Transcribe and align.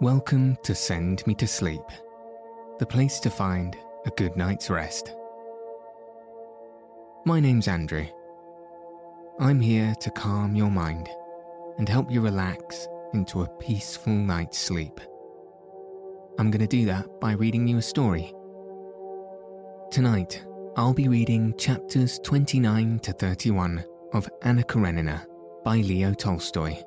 Welcome 0.00 0.56
to 0.62 0.74
Send 0.74 1.26
Me 1.26 1.34
to 1.34 1.46
Sleep, 1.46 1.82
the 2.78 2.86
place 2.86 3.20
to 3.20 3.28
find 3.28 3.76
a 4.06 4.10
good 4.10 4.34
night's 4.34 4.70
rest. 4.70 5.14
My 7.26 7.38
name's 7.38 7.68
Andrew. 7.68 8.06
I'm 9.38 9.60
here 9.60 9.94
to 10.00 10.10
calm 10.12 10.56
your 10.56 10.70
mind 10.70 11.10
and 11.76 11.86
help 11.86 12.10
you 12.10 12.22
relax 12.22 12.88
into 13.12 13.42
a 13.42 13.48
peaceful 13.58 14.14
night's 14.14 14.56
sleep. 14.56 15.02
I'm 16.38 16.50
going 16.50 16.66
to 16.66 16.66
do 16.66 16.86
that 16.86 17.20
by 17.20 17.32
reading 17.32 17.68
you 17.68 17.76
a 17.76 17.82
story. 17.82 18.32
Tonight, 19.90 20.42
I'll 20.76 20.94
be 20.94 21.08
reading 21.08 21.54
chapters 21.58 22.18
29 22.20 23.00
to 23.00 23.12
31 23.12 23.84
of 24.14 24.30
Anna 24.40 24.62
Karenina 24.62 25.26
by 25.62 25.76
Leo 25.76 26.14
Tolstoy. 26.14 26.82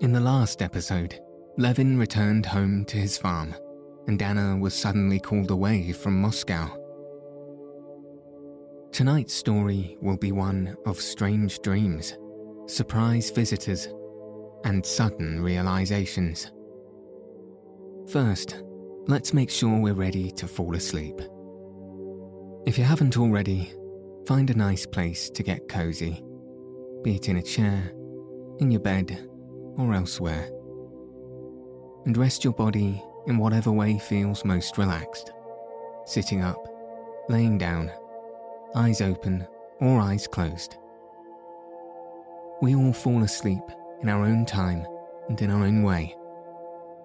In 0.00 0.12
the 0.12 0.20
last 0.20 0.60
episode, 0.60 1.18
Levin 1.56 1.98
returned 1.98 2.44
home 2.44 2.84
to 2.84 2.98
his 2.98 3.16
farm, 3.16 3.54
and 4.06 4.20
Anna 4.20 4.54
was 4.54 4.74
suddenly 4.74 5.18
called 5.18 5.50
away 5.50 5.90
from 5.92 6.20
Moscow. 6.20 6.68
Tonight's 8.92 9.32
story 9.32 9.96
will 10.02 10.18
be 10.18 10.32
one 10.32 10.76
of 10.84 11.00
strange 11.00 11.62
dreams, 11.62 12.18
surprise 12.66 13.30
visitors, 13.30 13.88
and 14.64 14.84
sudden 14.84 15.42
realizations. 15.42 16.52
First, 18.06 18.64
let's 19.06 19.32
make 19.32 19.48
sure 19.48 19.80
we're 19.80 19.94
ready 19.94 20.30
to 20.32 20.46
fall 20.46 20.74
asleep. 20.74 21.18
If 22.66 22.76
you 22.76 22.84
haven't 22.84 23.16
already, 23.16 23.72
find 24.26 24.50
a 24.50 24.54
nice 24.54 24.84
place 24.84 25.30
to 25.30 25.42
get 25.42 25.70
cozy, 25.70 26.22
be 27.02 27.16
it 27.16 27.30
in 27.30 27.38
a 27.38 27.42
chair, 27.42 27.92
in 28.58 28.70
your 28.70 28.80
bed, 28.80 29.26
or 29.78 29.94
elsewhere. 29.94 30.50
And 32.04 32.16
rest 32.16 32.44
your 32.44 32.52
body 32.52 33.02
in 33.26 33.38
whatever 33.38 33.72
way 33.72 33.98
feels 33.98 34.44
most 34.44 34.78
relaxed 34.78 35.32
sitting 36.06 36.40
up, 36.40 36.68
laying 37.28 37.58
down, 37.58 37.90
eyes 38.74 39.00
open 39.00 39.46
or 39.80 40.00
eyes 40.00 40.26
closed. 40.26 40.76
We 42.62 42.74
all 42.74 42.92
fall 42.92 43.22
asleep 43.22 43.62
in 44.00 44.08
our 44.08 44.24
own 44.24 44.46
time 44.46 44.86
and 45.28 45.40
in 45.42 45.50
our 45.50 45.64
own 45.64 45.82
way. 45.82 46.16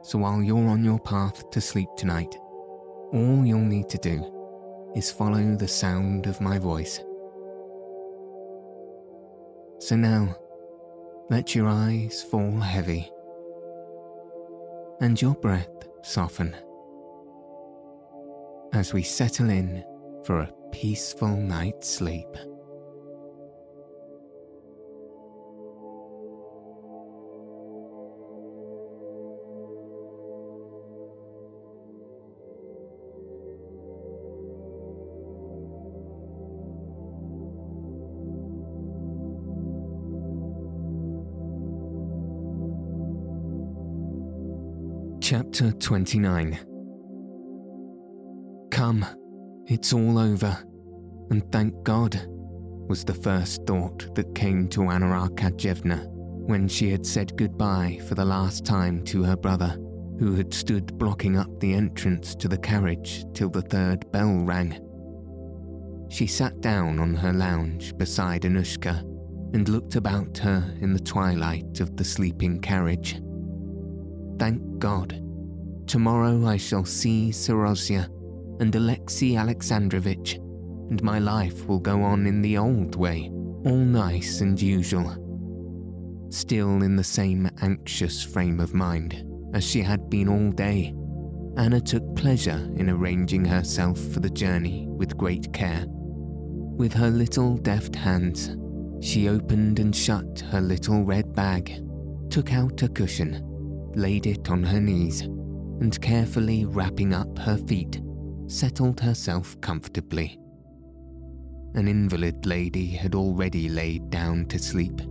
So 0.04 0.20
while 0.20 0.42
you're 0.42 0.70
on 0.70 0.86
your 0.86 1.00
path 1.00 1.50
to 1.50 1.60
sleep 1.60 1.90
tonight, 1.98 2.38
all 3.12 3.44
you'll 3.44 3.60
need 3.60 3.90
to 3.90 3.98
do 3.98 4.92
is 4.96 5.12
follow 5.12 5.56
the 5.56 5.68
sound 5.68 6.28
of 6.28 6.42
my 6.42 6.58
voice. 6.60 7.00
So 9.80 9.96
now, 9.96 10.36
let 11.32 11.56
your 11.56 11.70
eyes 11.70 12.22
fall 12.22 12.60
heavy 12.60 13.10
and 15.00 15.22
your 15.22 15.34
breath 15.36 15.88
soften 16.02 16.54
as 18.74 18.92
we 18.92 19.02
settle 19.02 19.50
in 19.50 19.81
for 20.25 20.42
a 20.42 20.53
peaceful 20.74 21.30
night's 21.30 21.90
sleep. 21.90 22.28
Chapter 45.62 45.78
29 45.78 46.58
Come, 48.72 49.06
it's 49.68 49.94
all 49.94 50.18
over, 50.18 50.58
and 51.30 51.52
thank 51.52 51.84
God, 51.84 52.20
was 52.90 53.06
the 53.06 53.14
first 53.14 53.68
thought 53.68 54.16
that 54.16 54.34
came 54.34 54.68
to 54.70 54.90
Anna 54.90 55.06
Arkadyevna 55.06 56.08
when 56.48 56.68
she 56.68 56.90
had 56.90 57.06
said 57.06 57.38
goodbye 57.38 58.00
for 58.08 58.16
the 58.16 58.26
last 58.26 58.66
time 58.66 59.04
to 59.04 59.22
her 59.22 59.36
brother, 59.36 59.78
who 60.18 60.34
had 60.34 60.52
stood 60.52 60.98
blocking 60.98 61.38
up 61.38 61.60
the 61.60 61.76
entrance 61.76 62.34
to 62.38 62.48
the 62.48 62.58
carriage 62.58 63.24
till 63.36 63.50
the 63.50 63.62
third 63.62 64.12
bell 64.12 64.34
rang. 64.38 64.80
She 66.10 66.26
sat 66.26 66.60
down 66.62 66.98
on 66.98 67.14
her 67.14 67.34
lounge 67.34 67.96
beside 68.00 68.42
Anushka 68.42 69.02
and 69.54 69.70
looked 69.70 69.96
about 69.96 70.40
her 70.40 70.76
in 70.80 70.92
the 70.92 71.00
twilight 71.00 71.82
of 71.82 71.98
the 71.98 72.04
sleeping 72.04 72.60
carriage. 72.62 73.22
Thank 74.40 74.80
God. 74.80 75.22
Tomorrow 75.91 76.46
I 76.46 76.56
shall 76.56 76.85
see 76.85 77.31
Seryozha 77.31 78.07
and 78.62 78.74
Alexei 78.74 79.35
Alexandrovitch, 79.35 80.35
and 80.35 81.03
my 81.03 81.19
life 81.19 81.68
will 81.68 81.79
go 81.79 82.02
on 82.02 82.25
in 82.25 82.41
the 82.41 82.57
old 82.57 82.96
way, 82.96 83.29
all 83.66 83.75
nice 83.75 84.40
and 84.40 84.62
usual. 84.62 85.18
Still 86.30 86.81
in 86.81 86.96
the 86.96 87.03
same 87.03 87.50
anxious 87.62 88.24
frame 88.24 88.62
of 88.62 88.74
mind 88.74 89.25
as 89.53 89.66
she 89.66 89.81
had 89.81 90.09
been 90.09 90.30
all 90.30 90.51
day, 90.51 90.96
Anna 91.57 91.81
took 91.81 92.16
pleasure 92.16 92.72
in 92.78 92.90
arranging 92.90 93.44
herself 93.44 94.00
for 94.00 94.22
the 94.22 94.30
journey 94.30 94.88
with 94.88 95.18
great 95.18 95.51
care. 95.51 95.84
With 95.90 96.94
her 96.94 97.09
little 97.09 97.57
deft 97.57 97.97
hands, 97.97 98.56
she 99.06 99.28
opened 99.28 99.80
and 99.80 99.94
shut 99.94 100.40
her 100.51 100.62
little 100.62 101.03
red 101.03 101.35
bag, 101.35 101.85
took 102.30 102.53
out 102.53 102.81
a 102.81 102.88
cushion, 102.88 103.44
laid 103.94 104.25
it 104.25 104.50
on 104.50 104.63
her 104.63 104.80
knees, 104.80 105.28
and 105.81 106.00
carefully 106.00 106.64
wrapping 106.64 107.12
up 107.12 107.38
her 107.40 107.58
feet, 107.58 108.02
settled 108.46 109.00
herself 109.00 109.59
comfortably. 109.62 110.40
An 111.74 111.88
invalid 111.88 112.46
lady 112.46 112.86
had 112.86 113.16
already 113.16 113.68
laid 113.68 114.12
down 114.12 114.46
to 114.46 114.59
sleep. 114.59 115.02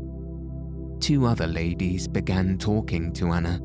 Two 1.00 1.26
other 1.26 1.48
ladies 1.48 2.06
began 2.06 2.56
talking 2.56 3.12
to 3.14 3.32
Anna, 3.32 3.60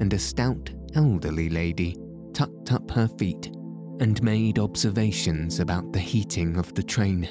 and 0.00 0.12
a 0.12 0.18
stout, 0.18 0.70
elderly 0.96 1.48
lady 1.48 1.96
tucked 2.32 2.72
up 2.72 2.90
her 2.90 3.06
feet 3.06 3.52
and 4.00 4.20
made 4.22 4.58
observations 4.58 5.60
about 5.60 5.92
the 5.92 6.00
heating 6.00 6.56
of 6.56 6.74
the 6.74 6.82
train. 6.82 7.28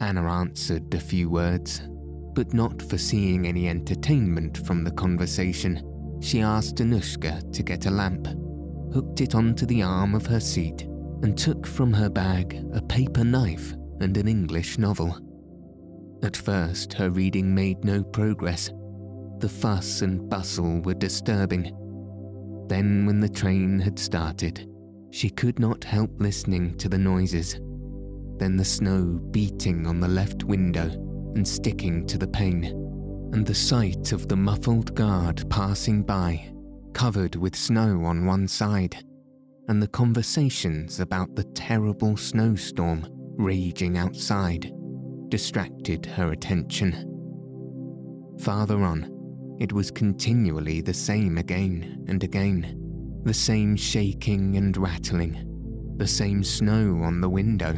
Anna 0.00 0.30
answered 0.30 0.92
a 0.92 1.00
few 1.00 1.30
words, 1.30 1.80
but 2.34 2.52
not 2.52 2.82
foreseeing 2.82 3.46
any 3.46 3.68
entertainment 3.68 4.58
from 4.66 4.84
the 4.84 4.90
conversation 4.90 5.82
she 6.20 6.40
asked 6.40 6.76
Anushka 6.76 7.52
to 7.52 7.62
get 7.62 7.86
a 7.86 7.90
lamp, 7.90 8.26
hooked 8.92 9.20
it 9.20 9.34
onto 9.34 9.66
the 9.66 9.82
arm 9.82 10.14
of 10.14 10.26
her 10.26 10.40
seat, 10.40 10.82
and 11.22 11.36
took 11.36 11.66
from 11.66 11.92
her 11.92 12.08
bag 12.08 12.64
a 12.72 12.82
paper 12.82 13.24
knife 13.24 13.74
and 14.00 14.16
an 14.16 14.28
English 14.28 14.78
novel. 14.78 15.18
At 16.22 16.36
first, 16.36 16.92
her 16.94 17.10
reading 17.10 17.54
made 17.54 17.84
no 17.84 18.02
progress. 18.02 18.70
The 19.38 19.48
fuss 19.48 20.02
and 20.02 20.28
bustle 20.30 20.80
were 20.82 20.94
disturbing. 20.94 21.74
Then, 22.68 23.06
when 23.06 23.20
the 23.20 23.28
train 23.28 23.78
had 23.78 23.98
started, 23.98 24.68
she 25.10 25.30
could 25.30 25.58
not 25.58 25.84
help 25.84 26.10
listening 26.18 26.76
to 26.78 26.88
the 26.88 26.98
noises. 26.98 27.60
Then 28.38 28.56
the 28.56 28.64
snow 28.64 29.20
beating 29.30 29.86
on 29.86 30.00
the 30.00 30.08
left 30.08 30.44
window 30.44 30.88
and 31.34 31.46
sticking 31.46 32.06
to 32.06 32.18
the 32.18 32.26
pane 32.26 32.85
and 33.32 33.46
the 33.46 33.54
sight 33.54 34.12
of 34.12 34.28
the 34.28 34.36
muffled 34.36 34.94
guard 34.94 35.48
passing 35.50 36.02
by, 36.02 36.52
covered 36.92 37.36
with 37.36 37.56
snow 37.56 38.04
on 38.04 38.24
one 38.24 38.48
side, 38.48 39.04
and 39.68 39.82
the 39.82 39.88
conversations 39.88 41.00
about 41.00 41.34
the 41.34 41.44
terrible 41.54 42.16
snowstorm 42.16 43.06
raging 43.36 43.98
outside, 43.98 44.72
distracted 45.28 46.06
her 46.06 46.32
attention. 46.32 47.12
Farther 48.40 48.82
on, 48.82 49.56
it 49.58 49.72
was 49.72 49.90
continually 49.90 50.80
the 50.80 50.94
same 50.94 51.38
again 51.38 52.04
and 52.08 52.22
again, 52.22 53.20
the 53.24 53.34
same 53.34 53.76
shaking 53.76 54.56
and 54.56 54.76
rattling, 54.76 55.94
the 55.96 56.06
same 56.06 56.44
snow 56.44 57.00
on 57.02 57.20
the 57.20 57.28
window, 57.28 57.74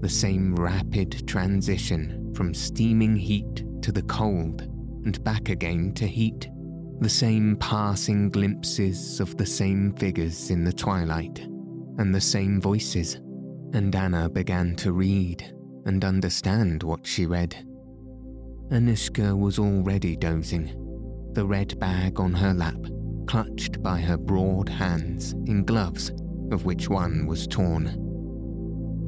the 0.00 0.08
same 0.08 0.54
rapid 0.54 1.26
transition 1.26 2.32
from 2.34 2.54
steaming 2.54 3.16
heat 3.16 3.64
to 3.82 3.92
the 3.92 4.02
cold 4.02 4.62
and 5.04 5.22
back 5.24 5.48
again 5.48 5.92
to 5.94 6.06
heat, 6.06 6.48
the 7.00 7.08
same 7.08 7.56
passing 7.56 8.30
glimpses 8.30 9.20
of 9.20 9.36
the 9.36 9.46
same 9.46 9.92
figures 9.94 10.50
in 10.50 10.64
the 10.64 10.72
twilight, 10.72 11.38
and 11.98 12.14
the 12.14 12.20
same 12.20 12.60
voices, 12.60 13.14
and 13.72 13.94
Anna 13.94 14.28
began 14.28 14.76
to 14.76 14.92
read 14.92 15.54
and 15.86 16.04
understand 16.04 16.82
what 16.82 17.06
she 17.06 17.26
read. 17.26 17.54
Anushka 18.70 19.36
was 19.36 19.58
already 19.58 20.16
dozing, 20.16 20.74
the 21.32 21.46
red 21.46 21.78
bag 21.80 22.20
on 22.20 22.34
her 22.34 22.52
lap, 22.52 22.78
clutched 23.26 23.82
by 23.82 23.98
her 23.98 24.16
broad 24.16 24.68
hands 24.68 25.32
in 25.46 25.64
gloves, 25.64 26.10
of 26.52 26.64
which 26.64 26.88
one 26.88 27.26
was 27.26 27.46
torn. 27.46 27.86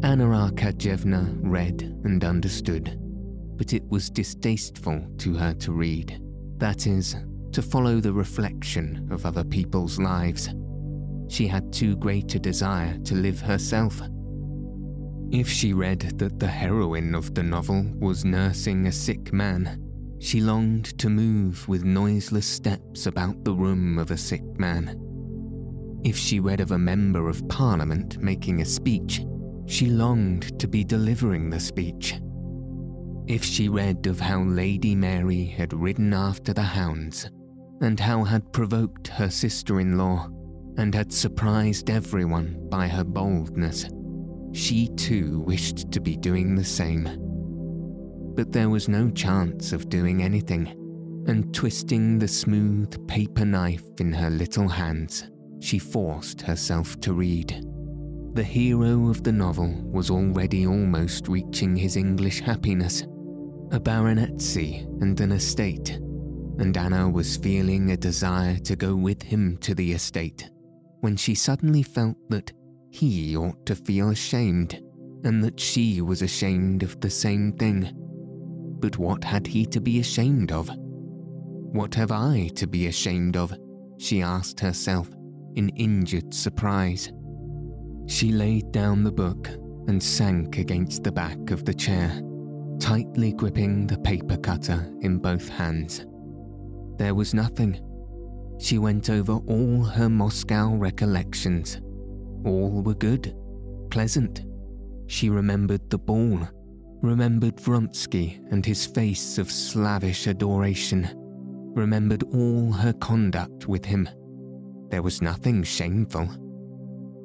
Anna 0.02 0.26
Arkadyevna 0.26 1.38
read 1.42 1.82
and 2.04 2.24
understood, 2.24 2.98
but 3.62 3.72
it 3.72 3.88
was 3.90 4.10
distasteful 4.10 5.00
to 5.18 5.34
her 5.34 5.54
to 5.54 5.70
read. 5.70 6.20
That 6.58 6.88
is, 6.88 7.14
to 7.52 7.62
follow 7.62 8.00
the 8.00 8.12
reflection 8.12 9.06
of 9.12 9.24
other 9.24 9.44
people's 9.44 10.00
lives. 10.00 10.52
She 11.28 11.46
had 11.46 11.72
too 11.72 11.94
great 11.94 12.34
a 12.34 12.40
desire 12.40 12.98
to 13.04 13.14
live 13.14 13.40
herself. 13.40 14.02
If 15.30 15.48
she 15.48 15.74
read 15.74 16.00
that 16.18 16.40
the 16.40 16.48
heroine 16.48 17.14
of 17.14 17.36
the 17.36 17.44
novel 17.44 17.86
was 18.00 18.24
nursing 18.24 18.88
a 18.88 18.92
sick 18.92 19.32
man, 19.32 19.80
she 20.18 20.40
longed 20.40 20.98
to 20.98 21.08
move 21.08 21.68
with 21.68 21.84
noiseless 21.84 22.46
steps 22.46 23.06
about 23.06 23.44
the 23.44 23.54
room 23.54 23.96
of 23.96 24.10
a 24.10 24.16
sick 24.16 24.42
man. 24.58 24.98
If 26.02 26.16
she 26.16 26.40
read 26.40 26.58
of 26.58 26.72
a 26.72 26.78
member 26.78 27.28
of 27.28 27.46
parliament 27.46 28.20
making 28.20 28.60
a 28.60 28.64
speech, 28.64 29.24
she 29.66 29.86
longed 29.86 30.58
to 30.58 30.66
be 30.66 30.82
delivering 30.82 31.48
the 31.48 31.60
speech. 31.60 32.16
If 33.32 33.42
she 33.42 33.70
read 33.70 34.06
of 34.08 34.20
how 34.20 34.42
Lady 34.42 34.94
Mary 34.94 35.46
had 35.46 35.72
ridden 35.72 36.12
after 36.12 36.52
the 36.52 36.60
hounds, 36.60 37.30
and 37.80 37.98
how 37.98 38.24
had 38.24 38.52
provoked 38.52 39.08
her 39.08 39.30
sister 39.30 39.80
in 39.80 39.96
law, 39.96 40.28
and 40.76 40.94
had 40.94 41.10
surprised 41.10 41.88
everyone 41.88 42.68
by 42.68 42.88
her 42.88 43.04
boldness, 43.04 43.86
she 44.52 44.88
too 44.96 45.40
wished 45.46 45.90
to 45.92 45.98
be 45.98 46.14
doing 46.14 46.54
the 46.54 46.62
same. 46.62 47.08
But 48.34 48.52
there 48.52 48.68
was 48.68 48.90
no 48.90 49.08
chance 49.08 49.72
of 49.72 49.88
doing 49.88 50.22
anything, 50.22 50.66
and 51.26 51.54
twisting 51.54 52.18
the 52.18 52.28
smooth 52.28 53.08
paper 53.08 53.46
knife 53.46 53.88
in 53.98 54.12
her 54.12 54.28
little 54.28 54.68
hands, 54.68 55.30
she 55.58 55.78
forced 55.78 56.42
herself 56.42 57.00
to 57.00 57.14
read. 57.14 57.64
The 58.34 58.44
hero 58.44 59.08
of 59.08 59.22
the 59.22 59.32
novel 59.32 59.72
was 59.90 60.10
already 60.10 60.66
almost 60.66 61.28
reaching 61.28 61.74
his 61.74 61.96
English 61.96 62.40
happiness 62.40 63.04
a 63.72 63.80
baronetcy 63.80 64.86
and 65.00 65.18
an 65.20 65.32
estate, 65.32 65.90
and 66.58 66.76
Anna 66.76 67.08
was 67.08 67.38
feeling 67.38 67.90
a 67.90 67.96
desire 67.96 68.58
to 68.58 68.76
go 68.76 68.94
with 68.94 69.22
him 69.22 69.56
to 69.62 69.74
the 69.74 69.92
estate 69.92 70.50
when 71.00 71.16
she 71.16 71.34
suddenly 71.34 71.82
felt 71.82 72.16
that 72.28 72.52
he 72.90 73.34
ought 73.34 73.64
to 73.66 73.74
feel 73.74 74.10
ashamed 74.10 74.80
and 75.24 75.42
that 75.42 75.58
she 75.58 76.02
was 76.02 76.20
ashamed 76.20 76.82
of 76.82 77.00
the 77.00 77.10
same 77.10 77.52
thing. 77.54 77.90
But 78.78 78.98
what 78.98 79.24
had 79.24 79.46
he 79.46 79.64
to 79.66 79.80
be 79.80 80.00
ashamed 80.00 80.52
of? 80.52 80.70
What 80.76 81.94
have 81.94 82.12
I 82.12 82.50
to 82.56 82.66
be 82.66 82.86
ashamed 82.86 83.36
of? 83.36 83.54
she 83.98 84.20
asked 84.20 84.60
herself 84.60 85.08
in 85.54 85.70
injured 85.70 86.34
surprise. 86.34 87.10
She 88.06 88.32
laid 88.32 88.70
down 88.70 89.02
the 89.02 89.12
book 89.12 89.48
and 89.88 90.02
sank 90.02 90.58
against 90.58 91.02
the 91.02 91.12
back 91.12 91.50
of 91.50 91.64
the 91.64 91.74
chair, 91.74 92.20
tightly 92.82 93.32
gripping 93.32 93.86
the 93.86 93.98
paper 93.98 94.36
cutter 94.36 94.92
in 95.00 95.18
both 95.18 95.48
hands. 95.48 96.04
There 96.98 97.14
was 97.14 97.32
nothing. 97.32 97.80
She 98.58 98.78
went 98.78 99.08
over 99.08 99.34
all 99.46 99.84
her 99.84 100.08
Moscow 100.08 100.74
recollections 100.74 101.80
all 102.44 102.82
were 102.82 102.94
good, 102.94 103.34
pleasant. 103.90 104.42
She 105.06 105.30
remembered 105.30 105.88
the 105.90 105.98
ball, 105.98 106.40
remembered 107.02 107.56
Vronsky 107.56 108.40
and 108.50 108.64
his 108.64 108.86
face 108.86 109.38
of 109.38 109.50
slavish 109.50 110.26
adoration, 110.26 111.08
remembered 111.74 112.24
all 112.34 112.72
her 112.72 112.92
conduct 112.94 113.68
with 113.68 113.84
him. 113.84 114.08
There 114.88 115.02
was 115.02 115.22
nothing 115.22 115.62
shameful. 115.62 116.28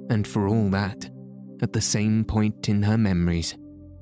And 0.09 0.25
for 0.25 0.47
all 0.47 0.69
that, 0.69 1.09
at 1.61 1.73
the 1.73 1.81
same 1.81 2.23
point 2.23 2.69
in 2.69 2.83
her 2.83 2.97
memories, 2.97 3.57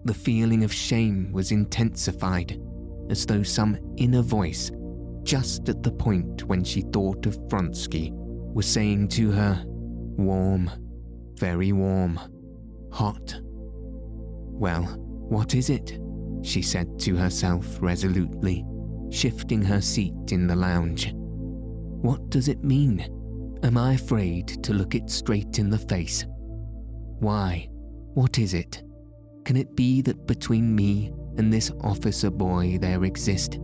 the 0.06 0.14
feeling 0.14 0.64
of 0.64 0.72
shame 0.72 1.32
was 1.32 1.52
intensified, 1.52 2.62
as 3.10 3.26
though 3.26 3.44
some 3.44 3.78
inner 3.98 4.22
voice, 4.22 4.72
just 5.24 5.68
at 5.68 5.82
the 5.82 5.92
point 5.92 6.44
when 6.44 6.64
she 6.64 6.82
thought 6.82 7.26
of 7.26 7.38
Vronsky, 7.50 8.12
was 8.14 8.68
saying 8.68 9.08
to 9.10 9.32
her, 9.32 9.64
Warm, 9.66 10.70
very 11.38 11.72
warm. 11.74 12.20
Hot. 12.94 13.36
Well, 13.44 14.84
what 14.84 15.56
is 15.56 15.70
it? 15.70 16.00
she 16.44 16.62
said 16.62 17.00
to 17.00 17.16
herself 17.16 17.78
resolutely, 17.82 18.64
shifting 19.10 19.64
her 19.64 19.82
seat 19.82 20.32
in 20.32 20.46
the 20.46 20.56
lounge. 20.56 21.12
What 21.16 22.30
does 22.30 22.48
it 22.48 22.64
mean? 22.64 23.60
Am 23.64 23.78
I 23.78 23.94
afraid 23.94 24.64
to 24.64 24.74
look 24.74 24.94
it 24.94 25.10
straight 25.10 25.58
in 25.58 25.72
the 25.72 25.80
face? 25.80 26.24
Why? 27.20 27.68
What 28.14 28.38
is 28.38 28.54
it? 28.54 28.85
Can 29.46 29.58
it 29.58 29.76
be 29.76 30.02
that 30.02 30.26
between 30.26 30.76
me 30.76 31.14
and 31.38 31.54
this 31.54 31.72
officer 31.82 32.32
boy 32.32 32.80
there 32.82 33.04
exist, 33.04 33.60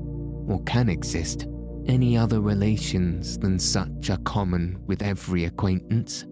or 0.47 0.61
can 0.65 0.89
exist, 0.89 1.47
any 1.87 2.15
other 2.15 2.39
relations 2.39 3.39
than 3.39 3.57
such 3.57 4.11
are 4.11 4.17
common 4.17 4.77
with 4.85 5.01
every 5.01 5.45
acquaintance? 5.45 6.25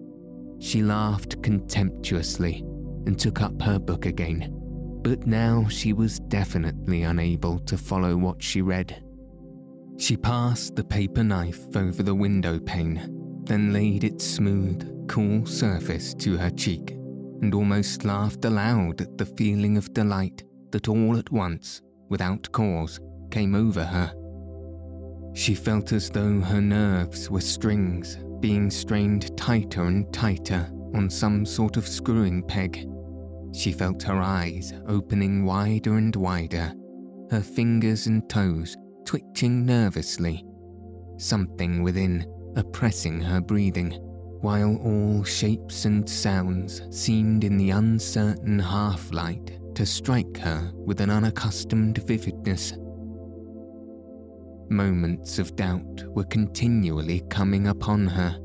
She 0.60 0.84
laughed 0.84 1.42
contemptuously 1.42 2.64
and 3.08 3.18
took 3.18 3.42
up 3.42 3.60
her 3.64 3.80
book 3.80 4.06
again, 4.06 4.54
but 5.02 5.26
now 5.26 5.68
she 5.68 5.94
was 5.94 6.20
definitely 6.20 7.04
unable 7.04 7.58
to 7.62 7.78
follow 7.78 8.16
what 8.16 8.44
she 8.44 8.62
read. 8.62 9.04
She 9.98 10.16
passed 10.16 10.76
the 10.76 10.84
paper 10.84 11.24
knife 11.24 11.76
over 11.76 12.04
the 12.04 12.14
window 12.14 12.60
pane, 12.60 13.42
then 13.46 13.74
laid 13.74 14.04
its 14.04 14.24
smooth, 14.24 15.08
cool 15.08 15.48
surface 15.48 16.14
to 16.16 16.38
her 16.38 16.52
cheek, 16.52 16.99
and 17.42 17.54
almost 17.54 18.06
laughed 18.06 18.46
aloud 18.46 19.02
at 19.02 19.18
the 19.18 19.26
feeling 19.26 19.78
of 19.78 19.94
delight 19.94 20.44
that 20.72 20.88
all 20.88 21.18
at 21.18 21.32
once, 21.32 21.82
without 22.10 22.52
cause, 22.52 23.00
came 23.32 23.56
over 23.56 23.84
her. 23.84 24.14
She 25.34 25.56
felt 25.56 25.92
as 25.92 26.10
though 26.10 26.40
her 26.40 26.62
nerves 26.62 27.30
were 27.30 27.42
strings 27.42 28.18
being 28.40 28.70
strained 28.70 29.36
tighter 29.38 29.84
and 29.84 30.12
tighter 30.14 30.70
on 30.96 31.10
some 31.10 31.46
sort 31.46 31.78
of 31.78 31.88
screwing 31.88 32.44
peg. 32.44 32.88
She 33.54 33.72
felt 33.72 34.04
her 34.04 34.22
eyes 34.22 34.74
opening 34.88 35.46
wider 35.46 35.98
and 35.98 36.16
wider, 36.16 36.74
her 37.32 37.42
fingers 37.42 38.08
and 38.08 38.28
toes 38.30 38.76
twitching 39.06 39.66
nervously, 39.66 40.46
something 41.18 41.84
within 41.84 42.26
oppressing 42.56 43.20
her 43.22 43.42
breathing, 43.42 43.98
while 44.42 44.78
all 44.78 45.24
shapes 45.24 45.86
and 45.86 46.10
sounds 46.10 46.82
seemed 46.90 47.44
in 47.44 47.58
the 47.58 47.72
uncertain 47.72 48.60
half 48.60 49.12
light 49.12 49.60
to 49.76 49.86
strike 49.86 50.38
her 50.38 50.72
with 50.74 51.02
an 51.02 51.10
unaccustomed 51.10 51.98
vividness. 52.00 52.74
Moments 54.70 55.40
of 55.40 55.56
doubt 55.56 56.04
were 56.08 56.26
continually 56.26 57.22
coming 57.30 57.68
upon 57.68 58.06
her 58.08 58.38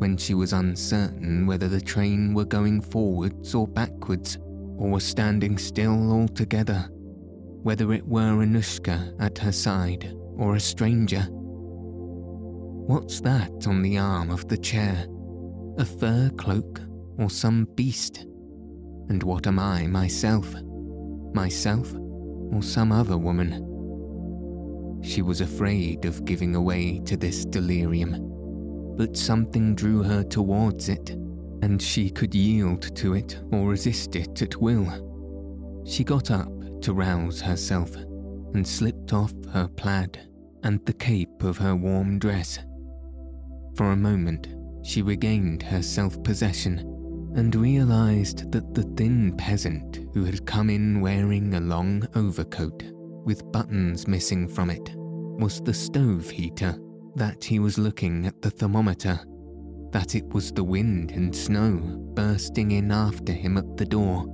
when 0.00 0.16
she 0.16 0.34
was 0.34 0.52
uncertain 0.52 1.46
whether 1.46 1.68
the 1.68 1.80
train 1.80 2.32
were 2.32 2.44
going 2.44 2.80
forwards 2.80 3.54
or 3.54 3.68
backwards, 3.68 4.38
or 4.78 4.88
was 4.90 5.04
standing 5.04 5.58
still 5.58 6.10
altogether, 6.10 6.88
whether 7.62 7.92
it 7.92 8.06
were 8.06 8.42
Anushka 8.42 9.14
at 9.20 9.36
her 9.36 9.52
side 9.52 10.14
or 10.36 10.54
a 10.54 10.60
stranger. 10.60 11.26
What's 12.90 13.20
that 13.20 13.66
on 13.66 13.82
the 13.82 13.98
arm 13.98 14.30
of 14.30 14.48
the 14.48 14.56
chair? 14.56 15.06
A 15.78 15.84
fur 15.84 16.30
cloak 16.36 16.80
or 17.18 17.30
some 17.30 17.66
beast? 17.74 18.26
And 19.08 19.22
what 19.22 19.46
am 19.46 19.58
I 19.58 19.86
myself? 19.86 20.54
Myself 21.34 21.94
or 22.52 22.62
some 22.62 22.92
other 22.92 23.16
woman? 23.16 23.66
She 25.02 25.22
was 25.22 25.40
afraid 25.40 26.04
of 26.04 26.24
giving 26.24 26.54
away 26.54 27.00
to 27.06 27.16
this 27.16 27.44
delirium, 27.44 28.16
but 28.96 29.16
something 29.16 29.74
drew 29.74 30.02
her 30.02 30.22
towards 30.22 30.88
it, 30.88 31.10
and 31.62 31.80
she 31.80 32.10
could 32.10 32.34
yield 32.34 32.94
to 32.96 33.14
it 33.14 33.40
or 33.50 33.68
resist 33.68 34.14
it 34.16 34.42
at 34.42 34.56
will. 34.56 35.82
She 35.86 36.04
got 36.04 36.30
up 36.30 36.52
to 36.82 36.92
rouse 36.92 37.40
herself 37.40 37.94
and 37.96 38.66
slipped 38.66 39.12
off 39.12 39.32
her 39.52 39.68
plaid 39.68 40.20
and 40.62 40.84
the 40.84 40.92
cape 40.92 41.42
of 41.42 41.56
her 41.58 41.74
warm 41.74 42.18
dress. 42.18 42.58
For 43.76 43.92
a 43.92 43.96
moment, 43.96 44.48
she 44.82 45.02
regained 45.02 45.62
her 45.62 45.82
self 45.82 46.22
possession 46.22 46.78
and 47.36 47.54
realized 47.54 48.50
that 48.50 48.74
the 48.74 48.82
thin 48.96 49.36
peasant 49.36 50.00
who 50.14 50.24
had 50.24 50.46
come 50.46 50.68
in 50.70 51.00
wearing 51.00 51.54
a 51.54 51.60
long 51.60 52.06
overcoat 52.14 52.82
with 53.24 53.50
buttons 53.52 54.08
missing 54.08 54.48
from 54.48 54.70
it, 54.70 54.90
was 54.96 55.60
the 55.60 55.74
stove 55.74 56.28
heater, 56.28 56.76
that 57.16 57.44
he 57.44 57.58
was 57.58 57.78
looking 57.78 58.26
at 58.26 58.40
the 58.42 58.50
thermometer, 58.50 59.20
that 59.92 60.14
it 60.14 60.26
was 60.32 60.52
the 60.52 60.64
wind 60.64 61.10
and 61.10 61.34
snow 61.34 61.78
bursting 62.14 62.72
in 62.72 62.90
after 62.90 63.32
him 63.32 63.56
at 63.56 63.76
the 63.76 63.84
door. 63.84 64.24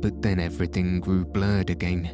But 0.00 0.22
then 0.22 0.38
everything 0.38 1.00
grew 1.00 1.24
blurred 1.24 1.70
again. 1.70 2.04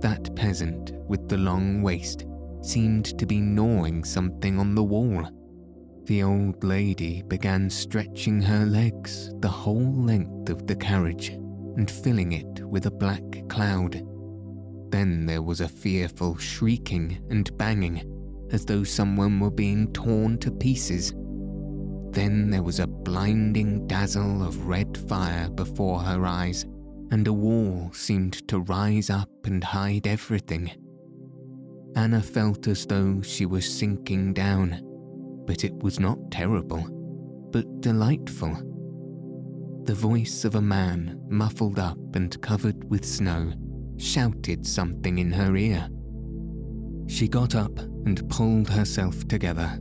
That 0.00 0.34
peasant 0.34 0.92
with 1.06 1.28
the 1.28 1.38
long 1.38 1.82
waist 1.82 2.24
seemed 2.62 3.18
to 3.18 3.26
be 3.26 3.40
gnawing 3.40 4.04
something 4.04 4.58
on 4.58 4.74
the 4.74 4.84
wall. 4.84 5.28
The 6.06 6.22
old 6.22 6.64
lady 6.64 7.22
began 7.22 7.70
stretching 7.70 8.40
her 8.42 8.66
legs 8.66 9.30
the 9.40 9.48
whole 9.48 9.94
length 9.94 10.50
of 10.50 10.66
the 10.66 10.76
carriage 10.76 11.28
and 11.28 11.90
filling 11.90 12.32
it 12.32 12.64
with 12.64 12.86
a 12.86 12.90
black 12.90 13.22
cloud. 13.48 14.06
Then 14.90 15.24
there 15.26 15.42
was 15.42 15.60
a 15.60 15.68
fearful 15.68 16.36
shrieking 16.36 17.18
and 17.30 17.56
banging, 17.56 18.02
as 18.50 18.64
though 18.64 18.82
someone 18.82 19.38
were 19.38 19.50
being 19.50 19.92
torn 19.92 20.38
to 20.38 20.50
pieces. 20.50 21.12
Then 22.10 22.50
there 22.50 22.64
was 22.64 22.80
a 22.80 22.88
blinding 22.88 23.86
dazzle 23.86 24.42
of 24.42 24.66
red 24.66 24.98
fire 25.08 25.48
before 25.48 26.00
her 26.00 26.26
eyes, 26.26 26.64
and 27.12 27.26
a 27.28 27.32
wall 27.32 27.90
seemed 27.92 28.46
to 28.48 28.60
rise 28.60 29.10
up 29.10 29.30
and 29.44 29.62
hide 29.62 30.08
everything. 30.08 30.72
Anna 31.94 32.20
felt 32.20 32.66
as 32.66 32.84
though 32.86 33.20
she 33.22 33.46
was 33.46 33.72
sinking 33.72 34.32
down, 34.32 34.89
but 35.50 35.64
it 35.64 35.82
was 35.82 35.98
not 35.98 36.30
terrible, 36.30 36.78
but 37.50 37.80
delightful. 37.80 38.54
The 39.82 39.94
voice 39.94 40.44
of 40.44 40.54
a 40.54 40.62
man, 40.62 41.20
muffled 41.28 41.80
up 41.80 41.98
and 42.14 42.40
covered 42.40 42.88
with 42.88 43.04
snow, 43.04 43.52
shouted 43.96 44.64
something 44.64 45.18
in 45.18 45.32
her 45.32 45.56
ear. 45.56 45.88
She 47.08 47.26
got 47.26 47.56
up 47.56 47.76
and 47.80 48.30
pulled 48.30 48.68
herself 48.68 49.26
together. 49.26 49.80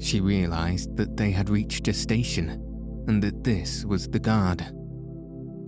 She 0.00 0.20
realized 0.20 0.96
that 0.96 1.16
they 1.16 1.30
had 1.30 1.50
reached 1.50 1.86
a 1.86 1.92
station 1.92 2.48
and 3.06 3.22
that 3.22 3.44
this 3.44 3.84
was 3.84 4.08
the 4.08 4.18
guard. 4.18 4.60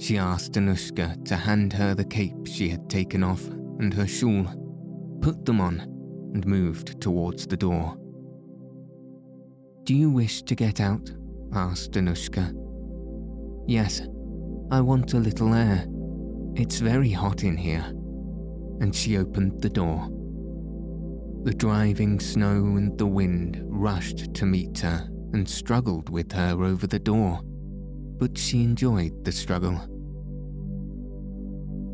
She 0.00 0.18
asked 0.18 0.54
Anushka 0.54 1.24
to 1.26 1.36
hand 1.36 1.72
her 1.74 1.94
the 1.94 2.04
cape 2.04 2.48
she 2.48 2.68
had 2.68 2.90
taken 2.90 3.22
off 3.22 3.46
and 3.46 3.94
her 3.94 4.08
shawl, 4.08 4.48
put 5.20 5.44
them 5.44 5.60
on, 5.60 5.78
and 6.34 6.44
moved 6.44 7.00
towards 7.00 7.46
the 7.46 7.56
door. 7.56 8.01
Do 9.84 9.96
you 9.96 10.10
wish 10.10 10.42
to 10.42 10.54
get 10.54 10.80
out? 10.80 11.10
asked 11.52 11.92
Anushka. 11.92 12.54
Yes, 13.66 14.00
I 14.70 14.80
want 14.80 15.14
a 15.14 15.18
little 15.18 15.52
air. 15.54 15.86
It's 16.54 16.78
very 16.78 17.10
hot 17.10 17.42
in 17.42 17.56
here. 17.56 17.84
And 18.80 18.94
she 18.94 19.18
opened 19.18 19.60
the 19.60 19.68
door. 19.68 20.08
The 21.42 21.54
driving 21.54 22.20
snow 22.20 22.76
and 22.76 22.96
the 22.96 23.08
wind 23.08 23.60
rushed 23.64 24.32
to 24.34 24.46
meet 24.46 24.78
her 24.78 25.08
and 25.32 25.48
struggled 25.48 26.10
with 26.10 26.30
her 26.30 26.62
over 26.62 26.86
the 26.86 27.00
door, 27.00 27.40
but 27.42 28.38
she 28.38 28.62
enjoyed 28.62 29.24
the 29.24 29.32
struggle. 29.32 29.80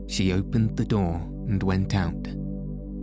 She 0.09 0.35
opened 0.35 0.76
the 0.76 0.85
door 0.85 1.14
and 1.49 1.62
went 1.62 1.95
out. 1.95 2.23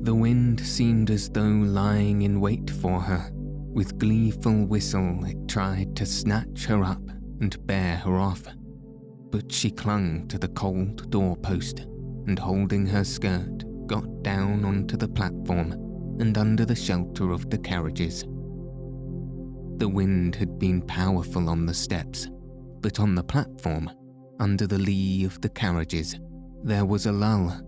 The 0.04 0.14
wind 0.14 0.60
seemed 0.60 1.10
as 1.10 1.28
though 1.28 1.42
lying 1.42 2.22
in 2.22 2.40
wait 2.40 2.70
for 2.70 3.00
her 3.00 3.32
with 3.76 4.00
gleeful 4.00 4.66
whistle, 4.66 5.20
it 5.26 5.50
tried 5.50 5.98
to 5.98 6.06
snatch 6.06 6.66
her 6.66 6.82
up 6.82 7.02
and 7.42 7.68
bear 7.68 7.98
her 7.98 8.18
off, 8.18 8.42
but 9.32 9.52
she 9.52 9.70
clung 9.70 10.26
to 10.30 10.40
the 10.40 10.48
cold 10.48 11.12
doorpost 11.12 11.82
and, 12.26 12.40
holding 12.40 12.88
her 12.88 13.04
skirt, 13.04 13.66
got 13.86 14.24
down 14.24 14.64
onto 14.64 14.96
the 14.96 15.08
platform 15.08 15.74
and 16.22 16.38
under 16.38 16.64
the 16.64 16.76
shelter 16.76 17.32
of 17.32 17.50
the 17.50 17.58
carriages. 17.58 18.24
The 19.78 19.90
wind 19.90 20.36
had 20.36 20.58
been 20.58 20.82
powerful 20.82 21.50
on 21.50 21.66
the 21.66 21.74
steps, 21.74 22.30
but 22.80 23.02
on 23.02 23.14
the 23.14 23.24
platform, 23.24 23.92
under 24.40 24.68
the 24.68 24.80
lee 24.80 25.26
of 25.26 25.42
the 25.42 25.50
carriages, 25.50 26.18
there 26.64 26.86
was 26.86 27.08
a 27.08 27.12
lull. 27.12 27.60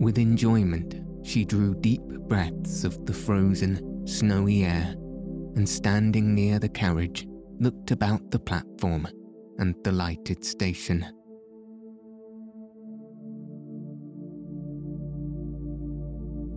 With 0.00 0.16
enjoyment, 0.16 1.02
she 1.22 1.44
drew 1.44 1.74
deep 1.74 2.02
breaths 2.26 2.84
of 2.84 3.04
the 3.04 3.12
frozen, 3.12 3.87
snowy 4.08 4.64
air, 4.64 4.94
and 5.56 5.68
standing 5.68 6.34
near 6.34 6.58
the 6.58 6.68
carriage, 6.68 7.26
looked 7.60 7.90
about 7.90 8.30
the 8.30 8.38
platform 8.38 9.06
and 9.58 9.74
the 9.84 9.92
lighted 9.92 10.44
station. 10.44 11.04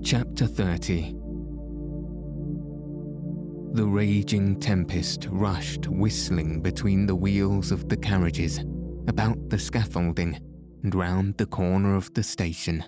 Chapter 0.04 0.48
30 0.48 1.14
The 3.74 3.86
raging 3.86 4.60
tempest 4.60 5.28
rushed 5.30 5.88
whistling 5.88 6.62
between 6.62 7.06
the 7.06 7.16
wheels 7.16 7.72
of 7.72 7.90
the 7.90 7.98
carriages, 7.98 8.60
about 9.08 9.50
the 9.50 9.60
scaffolding, 9.60 10.40
and 10.84 10.96
round 10.96 11.38
the 11.38 11.46
corner 11.46 11.96
of 11.96 12.14
the 12.14 12.24
station. 12.24 12.84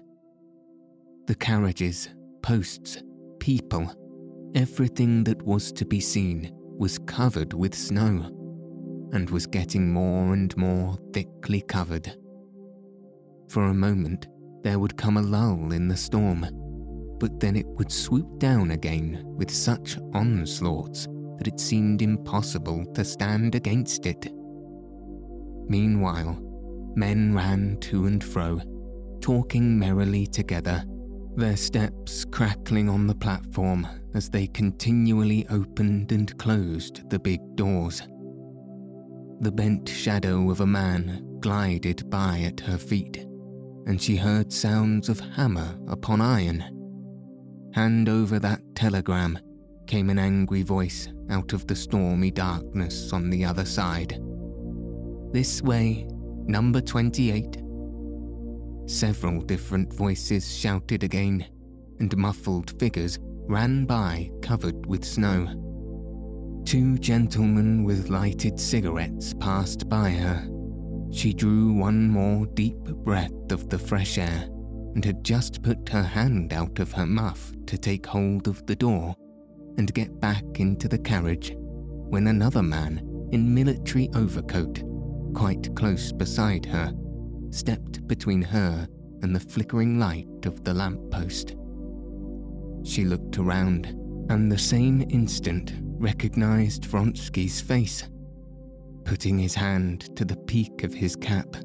The 1.28 1.36
carriages, 1.36 2.10
posts, 2.42 3.02
people, 3.40 3.92
Everything 4.56 5.24
that 5.24 5.42
was 5.42 5.72
to 5.72 5.84
be 5.84 6.00
seen 6.00 6.52
was 6.78 7.00
covered 7.00 7.56
with 7.56 7.74
snow, 7.74 8.30
and 9.12 9.28
was 9.32 9.48
getting 9.48 9.92
more 9.92 10.34
and 10.34 10.56
more 10.56 10.96
thickly 11.12 11.62
covered. 11.62 12.16
For 13.50 13.64
a 13.64 13.74
moment, 13.74 14.28
there 14.62 14.78
would 14.78 14.96
come 14.96 15.18
a 15.18 15.24
lull 15.24 15.72
in 15.72 15.88
the 15.88 15.98
storm, 15.98 16.46
but 17.20 17.40
then 17.40 17.56
it 17.56 17.66
would 17.66 17.92
swoop 17.92 18.38
down 18.38 18.70
again 18.72 19.24
with 19.26 19.50
such 19.50 19.98
onslaughts 20.14 21.08
that 21.40 21.48
it 21.48 21.60
seemed 21.60 22.04
impossible 22.04 22.86
to 22.94 23.04
stand 23.04 23.56
against 23.56 24.06
it. 24.06 24.32
Meanwhile, 25.68 26.38
men 26.96 27.34
ran 27.34 27.78
to 27.82 28.06
and 28.06 28.24
fro, 28.24 28.62
talking 29.20 29.80
merrily 29.80 30.28
together 30.28 30.86
their 31.36 31.58
steps 31.58 32.26
crackling 32.26 32.90
on 32.90 33.08
the 33.08 33.16
platform 33.16 33.88
as 34.14 34.30
they 34.30 34.48
continually 34.48 35.46
opened 35.50 36.12
and 36.12 36.38
closed 36.38 37.10
the 37.10 37.20
big 37.20 37.40
doors. 37.56 38.02
The 39.42 39.52
bent 39.52 39.90
shadow 39.90 40.50
of 40.52 40.62
a 40.62 40.68
man 40.68 41.38
glided 41.40 42.10
by 42.10 42.42
at 42.42 42.60
her 42.62 42.78
feet, 42.78 43.26
and 43.88 44.02
she 44.02 44.16
heard 44.16 44.54
sounds 44.54 45.10
of 45.10 45.20
hammer 45.20 45.78
upon 45.88 46.22
iron. 46.22 46.64
Hand 47.74 48.08
over 48.08 48.40
that 48.40 48.62
telegram, 48.76 49.40
came 49.88 50.10
an 50.10 50.20
angry 50.20 50.62
voice 50.62 51.10
out 51.30 51.54
of 51.54 51.68
the 51.68 51.76
stormy 51.76 52.32
darkness 52.32 53.12
on 53.12 53.30
the 53.30 53.44
other 53.44 53.66
side. 53.66 54.20
This 55.32 55.62
way, 55.62 56.08
number 56.46 56.80
28. 56.80 57.58
Several 58.86 59.42
different 59.42 59.94
voices 59.94 60.56
shouted 60.56 61.04
again, 61.04 61.46
and 62.00 62.16
muffled 62.18 62.78
figures 62.80 63.18
ran 63.22 63.86
by 63.86 64.30
covered 64.42 64.86
with 64.86 65.06
snow. 65.06 65.46
Two 66.66 66.98
gentlemen 66.98 67.84
with 67.84 68.10
lighted 68.10 68.60
cigarettes 68.60 69.34
passed 69.34 69.88
by 69.90 70.10
her. 70.10 70.48
She 71.12 71.34
drew 71.34 71.74
one 71.74 72.10
more 72.10 72.46
deep 72.48 72.80
breath 72.84 73.52
of 73.52 73.70
the 73.70 73.78
fresh 73.78 74.18
air 74.18 74.50
and 74.96 75.04
had 75.04 75.24
just 75.24 75.62
put 75.62 75.90
her 75.90 76.04
hand 76.04 76.54
out 76.54 76.80
of 76.80 76.92
her 76.94 77.06
muff 77.06 77.52
to 77.68 77.78
take 77.78 78.06
hold 78.06 78.48
of 78.48 78.66
the 78.66 78.76
door 78.76 79.16
and 79.78 79.94
get 79.94 80.20
back 80.20 80.60
into 80.60 80.88
the 80.88 80.98
carriage 80.98 81.54
when 81.58 82.28
another 82.28 82.64
man 82.64 83.30
in 83.32 83.54
military 83.54 84.10
overcoat, 84.16 84.84
quite 85.34 85.76
close 85.76 86.12
beside 86.12 86.66
her, 86.66 86.94
stepped 87.54 88.08
between 88.08 88.42
her 88.42 88.88
and 89.22 89.36
the 89.36 89.40
flickering 89.40 90.00
light 90.00 90.46
of 90.46 90.64
the 90.64 90.74
lamp 90.74 91.00
post. 91.12 91.56
She 92.84 93.06
looked 93.06 93.38
around 93.38 93.88
and 94.30 94.52
the 94.52 94.58
same 94.58 95.06
instant 95.10 95.74
recognized 95.82 96.86
Vronsky's 96.86 97.62
face. 97.62 98.10
Putting 99.06 99.38
his 99.38 99.56
hand 99.56 100.16
to 100.16 100.26
the 100.26 100.36
peak 100.36 100.84
of 100.84 100.94
his 100.94 101.16
cap, 101.16 101.56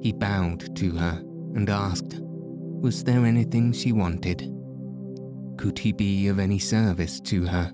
he 0.00 0.12
bowed 0.12 0.76
to 0.76 0.90
her 0.92 1.22
and 1.54 1.68
asked, 1.68 2.20
Was 2.20 3.04
there 3.04 3.24
anything 3.24 3.72
she 3.72 3.92
wanted? 3.92 4.52
Could 5.56 5.78
he 5.78 5.92
be 5.92 6.28
of 6.28 6.38
any 6.38 6.58
service 6.58 7.20
to 7.22 7.46
her? 7.46 7.72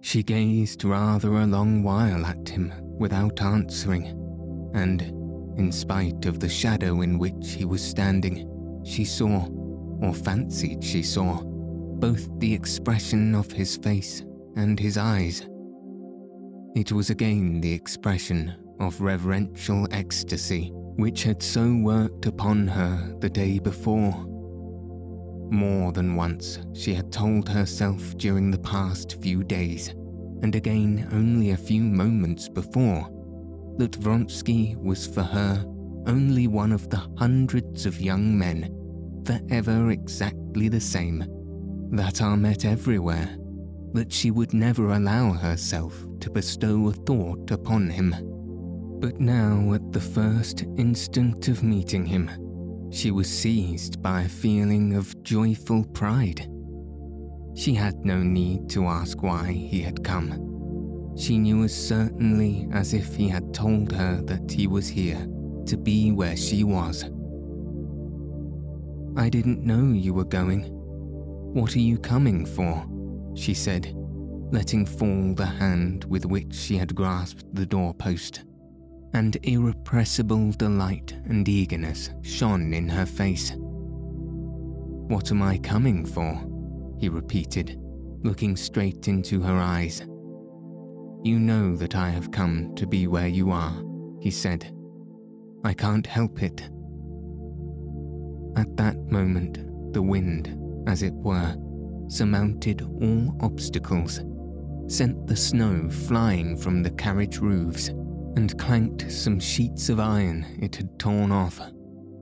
She 0.00 0.22
gazed 0.22 0.84
rather 0.84 1.38
a 1.38 1.46
long 1.46 1.82
while 1.82 2.24
at 2.24 2.48
him 2.48 2.72
without 2.98 3.42
answering, 3.42 4.06
and 4.74 5.19
in 5.56 5.72
spite 5.72 6.26
of 6.26 6.40
the 6.40 6.48
shadow 6.48 7.02
in 7.02 7.18
which 7.18 7.52
he 7.52 7.64
was 7.64 7.82
standing, 7.82 8.80
she 8.84 9.04
saw, 9.04 9.46
or 10.02 10.14
fancied 10.14 10.82
she 10.82 11.02
saw, 11.02 11.42
both 11.42 12.28
the 12.38 12.52
expression 12.52 13.34
of 13.34 13.50
his 13.52 13.76
face 13.76 14.24
and 14.56 14.78
his 14.78 14.96
eyes. 14.96 15.46
It 16.74 16.92
was 16.92 17.10
again 17.10 17.60
the 17.60 17.72
expression 17.72 18.54
of 18.78 19.00
reverential 19.00 19.86
ecstasy 19.90 20.70
which 20.72 21.22
had 21.22 21.42
so 21.42 21.74
worked 21.74 22.26
upon 22.26 22.66
her 22.66 23.14
the 23.20 23.30
day 23.30 23.58
before. 23.58 24.12
More 25.50 25.92
than 25.92 26.14
once, 26.14 26.60
she 26.74 26.94
had 26.94 27.10
told 27.12 27.48
herself 27.48 28.16
during 28.16 28.50
the 28.50 28.58
past 28.58 29.20
few 29.20 29.42
days, 29.42 29.88
and 30.42 30.54
again 30.54 31.08
only 31.12 31.50
a 31.50 31.56
few 31.56 31.82
moments 31.82 32.48
before, 32.48 33.08
that 33.80 33.98
Vronsky 33.98 34.76
was 34.76 35.06
for 35.06 35.22
her 35.22 35.64
only 36.06 36.46
one 36.46 36.70
of 36.70 36.90
the 36.90 37.02
hundreds 37.16 37.86
of 37.86 37.98
young 37.98 38.38
men, 38.38 38.70
forever 39.24 39.90
exactly 39.90 40.68
the 40.68 40.78
same, 40.78 41.24
that 41.90 42.20
are 42.20 42.36
met 42.36 42.66
everywhere, 42.66 43.38
that 43.94 44.12
she 44.12 44.30
would 44.30 44.52
never 44.52 44.90
allow 44.90 45.32
herself 45.32 46.06
to 46.20 46.28
bestow 46.28 46.88
a 46.88 46.92
thought 46.92 47.50
upon 47.52 47.88
him. 47.88 48.14
But 49.00 49.18
now, 49.18 49.72
at 49.72 49.92
the 49.92 50.00
first 50.00 50.66
instant 50.76 51.48
of 51.48 51.62
meeting 51.62 52.04
him, 52.04 52.30
she 52.92 53.10
was 53.10 53.30
seized 53.30 54.02
by 54.02 54.22
a 54.24 54.28
feeling 54.28 54.94
of 54.94 55.22
joyful 55.22 55.86
pride. 55.86 56.46
She 57.56 57.72
had 57.72 58.04
no 58.04 58.22
need 58.22 58.68
to 58.70 58.84
ask 58.88 59.22
why 59.22 59.52
he 59.52 59.80
had 59.80 60.04
come. 60.04 60.49
She 61.20 61.36
knew 61.36 61.64
as 61.64 61.76
certainly 61.76 62.66
as 62.72 62.94
if 62.94 63.14
he 63.14 63.28
had 63.28 63.52
told 63.52 63.92
her 63.92 64.22
that 64.22 64.50
he 64.50 64.66
was 64.66 64.88
here 64.88 65.28
to 65.66 65.76
be 65.76 66.12
where 66.12 66.34
she 66.34 66.64
was. 66.64 67.04
I 69.18 69.28
didn't 69.28 69.62
know 69.62 69.92
you 69.92 70.14
were 70.14 70.24
going. 70.24 70.62
What 71.52 71.76
are 71.76 71.80
you 71.80 71.98
coming 71.98 72.46
for? 72.46 72.86
she 73.34 73.52
said, 73.52 73.94
letting 74.50 74.86
fall 74.86 75.34
the 75.34 75.44
hand 75.44 76.04
with 76.04 76.24
which 76.24 76.54
she 76.54 76.78
had 76.78 76.94
grasped 76.94 77.44
the 77.54 77.66
doorpost 77.66 78.44
and 79.12 79.36
irrepressible 79.42 80.52
delight 80.52 81.14
and 81.26 81.46
eagerness 81.46 82.08
shone 82.22 82.72
in 82.72 82.88
her 82.88 83.04
face. 83.04 83.52
What 83.58 85.30
am 85.30 85.42
I 85.42 85.58
coming 85.58 86.06
for? 86.06 86.42
he 86.98 87.10
repeated, 87.10 87.78
looking 88.22 88.56
straight 88.56 89.06
into 89.06 89.42
her 89.42 89.58
eyes. 89.58 90.02
You 91.22 91.38
know 91.38 91.76
that 91.76 91.94
I 91.94 92.08
have 92.08 92.30
come 92.30 92.74
to 92.76 92.86
be 92.86 93.06
where 93.06 93.28
you 93.28 93.50
are, 93.50 93.74
he 94.20 94.30
said. 94.30 94.74
I 95.64 95.74
can't 95.74 96.06
help 96.06 96.42
it. 96.42 96.62
At 98.56 98.74
that 98.78 98.96
moment, 99.10 99.92
the 99.92 100.00
wind, 100.00 100.56
as 100.88 101.02
it 101.02 101.12
were, 101.12 101.56
surmounted 102.08 102.80
all 103.02 103.36
obstacles, 103.42 104.20
sent 104.86 105.26
the 105.26 105.36
snow 105.36 105.90
flying 105.90 106.56
from 106.56 106.82
the 106.82 106.90
carriage 106.92 107.38
roofs 107.38 107.88
and 108.36 108.58
clanked 108.58 109.12
some 109.12 109.38
sheets 109.38 109.90
of 109.90 110.00
iron 110.00 110.46
it 110.60 110.74
had 110.76 110.98
torn 110.98 111.32
off, 111.32 111.60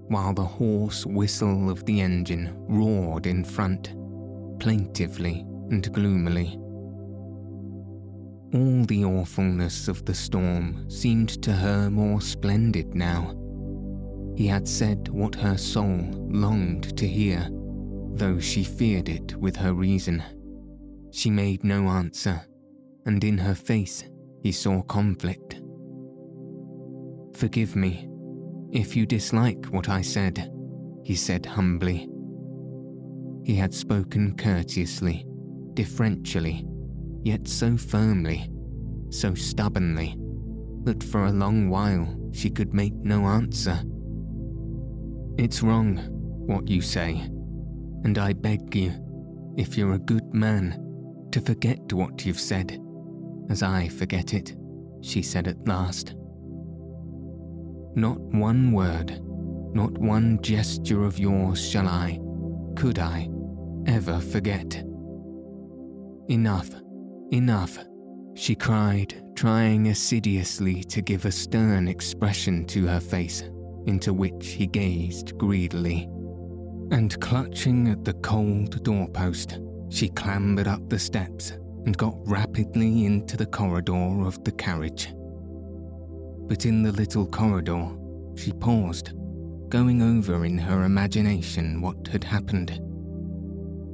while 0.08 0.34
the 0.34 0.44
hoarse 0.44 1.06
whistle 1.06 1.70
of 1.70 1.84
the 1.84 2.00
engine 2.00 2.52
roared 2.68 3.26
in 3.26 3.44
front, 3.44 3.94
plaintively 4.58 5.46
and 5.70 5.92
gloomily. 5.92 6.58
All 8.54 8.84
the 8.84 9.04
awfulness 9.04 9.88
of 9.88 10.06
the 10.06 10.14
storm 10.14 10.88
seemed 10.88 11.42
to 11.42 11.52
her 11.52 11.90
more 11.90 12.22
splendid 12.22 12.94
now. 12.94 13.36
He 14.36 14.46
had 14.46 14.66
said 14.66 15.08
what 15.08 15.34
her 15.34 15.58
soul 15.58 16.08
longed 16.30 16.96
to 16.96 17.06
hear, 17.06 17.46
though 18.14 18.40
she 18.40 18.64
feared 18.64 19.10
it 19.10 19.36
with 19.36 19.56
her 19.56 19.74
reason. 19.74 20.22
She 21.10 21.28
made 21.28 21.62
no 21.62 21.88
answer, 21.88 22.40
and 23.04 23.22
in 23.22 23.36
her 23.36 23.54
face 23.54 24.04
he 24.42 24.52
saw 24.52 24.80
conflict. 24.82 25.60
Forgive 27.34 27.76
me 27.76 28.08
if 28.72 28.96
you 28.96 29.04
dislike 29.04 29.66
what 29.66 29.90
I 29.90 30.00
said, 30.00 30.50
he 31.04 31.16
said 31.16 31.44
humbly. 31.44 32.08
He 33.44 33.54
had 33.54 33.74
spoken 33.74 34.36
courteously, 34.36 35.26
deferentially, 35.74 36.66
yet 37.22 37.46
so 37.48 37.76
firmly, 37.76 38.50
so 39.10 39.34
stubbornly, 39.34 40.16
that 40.84 41.02
for 41.02 41.26
a 41.26 41.32
long 41.32 41.68
while 41.68 42.08
she 42.32 42.50
could 42.50 42.72
make 42.74 42.94
no 42.94 43.26
answer. 43.26 43.82
It's 45.38 45.62
wrong, 45.62 45.98
what 46.46 46.68
you 46.68 46.80
say, 46.80 47.28
and 48.04 48.18
I 48.18 48.32
beg 48.32 48.74
you, 48.74 48.92
if 49.56 49.76
you're 49.76 49.94
a 49.94 49.98
good 49.98 50.34
man, 50.34 51.28
to 51.32 51.40
forget 51.40 51.92
what 51.92 52.24
you've 52.24 52.40
said, 52.40 52.80
as 53.50 53.62
I 53.62 53.88
forget 53.88 54.34
it, 54.34 54.56
she 55.02 55.22
said 55.22 55.48
at 55.48 55.66
last. 55.66 56.14
Not 57.94 58.20
one 58.20 58.72
word, 58.72 59.20
not 59.74 59.96
one 59.98 60.40
gesture 60.42 61.04
of 61.04 61.18
yours 61.18 61.68
shall 61.68 61.88
I, 61.88 62.18
could 62.76 62.98
I, 62.98 63.28
ever 63.86 64.20
forget. 64.20 64.82
Enough, 66.28 66.70
enough, 67.32 67.78
she 68.34 68.54
cried, 68.54 69.14
trying 69.34 69.88
assiduously 69.88 70.82
to 70.84 71.02
give 71.02 71.24
a 71.24 71.32
stern 71.32 71.88
expression 71.88 72.64
to 72.66 72.86
her 72.86 73.00
face, 73.00 73.42
into 73.86 74.12
which 74.12 74.48
he 74.48 74.66
gazed 74.66 75.36
greedily. 75.38 76.08
And 76.90 77.18
clutching 77.20 77.88
at 77.88 78.04
the 78.04 78.14
cold 78.14 78.82
doorpost, 78.82 79.58
she 79.90 80.08
clambered 80.08 80.68
up 80.68 80.88
the 80.88 80.98
steps 80.98 81.52
and 81.84 81.96
got 81.96 82.16
rapidly 82.26 83.06
into 83.06 83.36
the 83.36 83.46
corridor 83.46 84.26
of 84.26 84.42
the 84.44 84.52
carriage 84.52 85.12
but 86.48 86.64
in 86.64 86.82
the 86.82 86.92
little 86.92 87.26
corridor, 87.26 87.90
she 88.34 88.52
paused, 88.52 89.12
going 89.68 90.00
over 90.00 90.46
in 90.46 90.56
her 90.56 90.84
imagination 90.84 91.82
what 91.82 92.08
had 92.08 92.24
happened. 92.24 92.80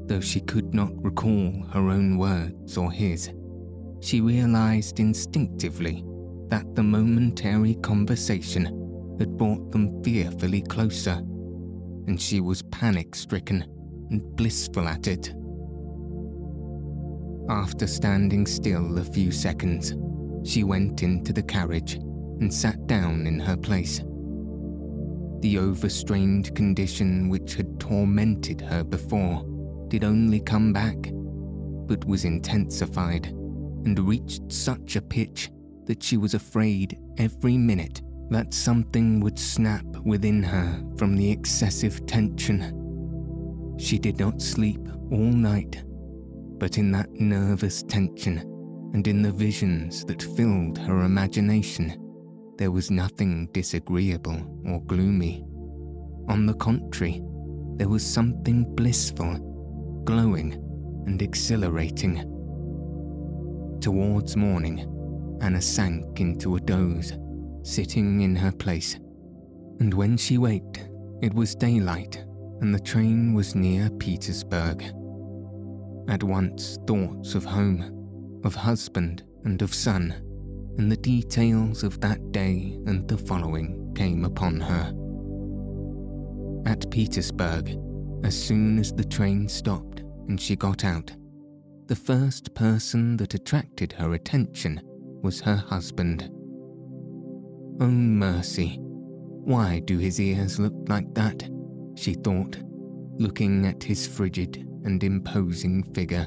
Though 0.07 0.21
she 0.21 0.40
could 0.40 0.75
not 0.75 0.93
recall 1.03 1.51
her 1.71 1.88
own 1.90 2.19
words 2.19 2.77
or 2.77 2.93
his, 2.93 3.31
she 4.01 4.21
realized 4.21 5.01
instinctively 5.01 6.05
that 6.49 6.75
the 6.75 6.83
momentary 6.83 7.75
conversation 7.77 9.17
had 9.19 9.38
brought 9.38 9.73
them 9.73 10.03
fearfully 10.03 10.61
closer, 10.62 11.23
and 12.07 12.21
she 12.21 12.40
was 12.40 12.62
panic 12.71 13.14
stricken 13.14 13.64
and 14.11 14.37
blissful 14.37 14.87
at 14.87 15.07
it. 15.07 15.33
After 17.49 17.87
standing 17.87 18.47
still 18.47 18.99
a 18.99 19.05
few 19.05 19.33
seconds, 19.33 19.95
she 20.47 20.64
went 20.64 21.03
into 21.03 21.33
the 21.33 21.43
carriage 21.43 21.95
and 21.95 22.53
sat 22.53 22.87
down 22.87 23.27
in 23.27 23.40
her 23.40 23.57
place. 23.57 24.03
The 25.40 25.59
overstrained 25.59 26.55
condition 26.55 27.31
which 27.31 27.55
had 27.55 27.81
tormented 27.81 28.61
her 28.61 28.85
before 28.85 29.45
did 29.94 30.02
only 30.02 30.40
come 30.40 30.72
back, 30.72 30.96
but 31.87 32.04
was 32.04 32.24
intensified 32.24 33.26
and 33.26 33.96
reached 34.00 34.50
such 34.50 34.96
a 34.96 35.00
pitch 35.00 35.52
that 35.87 36.02
she 36.02 36.16
was 36.16 36.35
afraid 36.35 36.98
every 37.18 37.57
minute 37.57 38.02
that 38.28 38.52
something 38.52 39.20
would 39.20 39.38
snap 39.38 39.85
within 40.04 40.42
her 40.42 40.83
from 40.96 41.14
the 41.16 41.30
excessive 41.30 42.04
tension. 42.07 43.76
She 43.78 43.96
did 43.96 44.18
not 44.18 44.42
sleep 44.42 44.80
all 45.12 45.30
night, 45.30 45.85
but 46.59 46.76
in 46.76 46.90
that 46.90 47.12
nervous 47.12 47.85
tension 47.85 48.38
and 48.94 49.07
in 49.07 49.22
the 49.22 49.30
visions 49.30 50.04
that 50.07 50.24
filled 50.24 50.76
her 50.76 51.04
imagination, 51.04 52.00
there 52.59 52.72
was 52.72 52.90
nothing 52.90 53.48
disagreeable 53.52 54.61
or 54.66 54.83
gloomy. 54.87 55.44
On 56.28 56.46
the 56.46 56.54
contrary, 56.54 57.22
there 57.76 57.88
was 57.88 58.04
something 58.04 58.74
blissful, 58.74 59.52
glowing, 60.05 60.53
and 61.07 61.21
exhilarating. 61.21 62.17
Towards 63.81 64.37
morning, 64.37 65.38
Anna 65.40 65.61
sank 65.61 66.21
into 66.21 66.57
a 66.57 66.61
doze, 66.61 67.12
sitting 67.62 68.21
in 68.21 68.37
her 68.37 68.53
place. 68.53 68.95
And 69.81 69.93
when 69.93 70.17
she 70.17 70.38
waked, 70.38 70.88
it 71.23 71.35
was 71.35 71.55
daylight 71.55 72.25
and 72.61 72.75
the 72.75 72.81
train 72.81 73.35
was 73.35 73.55
near 73.55 73.90
Petersburg. 73.90 74.83
At 76.09 76.23
once, 76.23 76.79
thoughts 76.87 77.35
of 77.35 77.45
home, 77.45 78.40
of 78.45 78.55
husband, 78.55 79.25
and 79.45 79.61
of 79.61 79.75
son 79.75 80.14
and 80.79 80.90
the 80.90 80.97
details 80.97 81.85
of 81.85 82.01
that 82.01 82.33
day 82.33 82.77
and 82.87 83.07
the 83.09 83.19
following 83.19 83.93
came 83.95 84.25
upon 84.25 84.61
her. 84.61 84.93
At 86.67 86.90
Petersburg, 86.90 87.79
as 88.25 88.40
soon 88.40 88.79
as 88.79 88.93
the 88.93 89.05
train 89.05 89.49
stopped 89.49 89.93
and 90.29 90.41
she 90.41 90.57
got 90.57 90.85
out, 90.85 91.13
the 91.87 91.97
first 91.97 92.55
person 92.55 93.17
that 93.19 93.35
attracted 93.35 93.93
her 93.93 94.15
attention 94.15 94.81
was 95.23 95.41
her 95.41 95.57
husband. 95.57 96.31
Oh, 97.81 97.87
mercy, 97.87 98.79
why 98.81 99.81
do 99.81 99.99
his 99.99 100.21
ears 100.21 100.59
look 100.59 100.75
like 100.89 101.13
that? 101.15 101.49
she 101.97 102.15
thought, 102.15 102.59
looking 103.19 103.67
at 103.67 103.83
his 103.83 104.07
frigid 104.07 104.67
and 104.85 105.03
imposing 105.05 105.83
figure, 105.95 106.27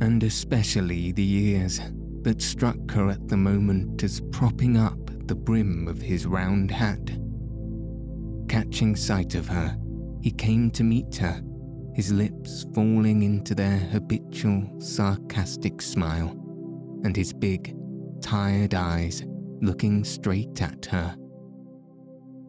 and 0.00 0.22
especially 0.22 1.12
the 1.12 1.32
ears 1.32 1.80
that 2.22 2.40
struck 2.40 2.90
her 2.90 3.10
at 3.10 3.28
the 3.28 3.36
moment 3.36 4.02
as 4.02 4.20
propping 4.30 4.76
up 4.76 4.98
the 5.26 5.34
brim 5.34 5.88
of 5.88 6.00
his 6.00 6.26
round 6.26 6.70
hat. 6.70 7.10
Catching 8.48 8.96
sight 8.96 9.34
of 9.34 9.48
her, 9.48 9.76
he 10.20 10.30
came 10.30 10.70
to 10.72 10.84
meet 10.84 11.16
her, 11.16 11.42
his 11.94 12.12
lips 12.12 12.64
falling 12.74 13.22
into 13.22 13.54
their 13.54 13.78
habitual 13.78 14.64
sarcastic 14.80 15.82
smile, 15.82 16.30
and 17.04 17.14
his 17.14 17.32
big, 17.32 17.76
tired 18.20 18.74
eyes 18.74 19.24
looking 19.60 20.04
straight 20.04 20.62
at 20.62 20.86
her. 20.86 21.14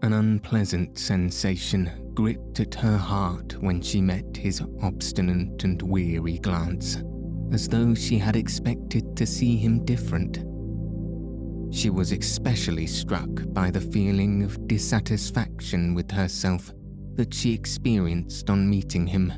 An 0.02 0.14
unpleasant 0.14 0.98
sensation 0.98 1.90
gripped 2.14 2.60
at 2.60 2.76
her 2.76 2.98
heart 2.98 3.62
when 3.62 3.82
she 3.82 4.02
met 4.02 4.36
his 4.36 4.62
obstinate 4.82 5.64
and 5.64 5.82
weary 5.82 6.40
glance, 6.40 7.02
as 7.52 7.68
though 7.68 7.94
she 7.94 8.18
had 8.18 8.36
expected 8.36 9.16
to 9.16 9.26
see 9.26 9.58
him 9.58 9.84
different. 9.86 10.44
She 11.74 11.90
was 11.90 12.12
especially 12.12 12.86
struck 12.86 13.30
by 13.48 13.72
the 13.72 13.82
feeling 13.82 14.44
of 14.44 14.68
dissatisfaction 14.68 15.96
with 15.96 16.12
herself 16.12 16.72
that 17.16 17.34
she 17.34 17.54
experienced 17.54 18.50
on 18.50 18.70
meeting 18.70 19.08
him. 19.08 19.34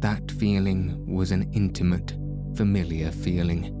That 0.00 0.30
feeling 0.32 1.04
was 1.06 1.30
an 1.30 1.50
intimate, 1.52 2.14
familiar 2.56 3.10
feeling, 3.10 3.72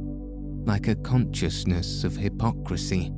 like 0.64 0.88
a 0.88 0.96
consciousness 0.96 2.04
of 2.04 2.16
hypocrisy 2.16 3.10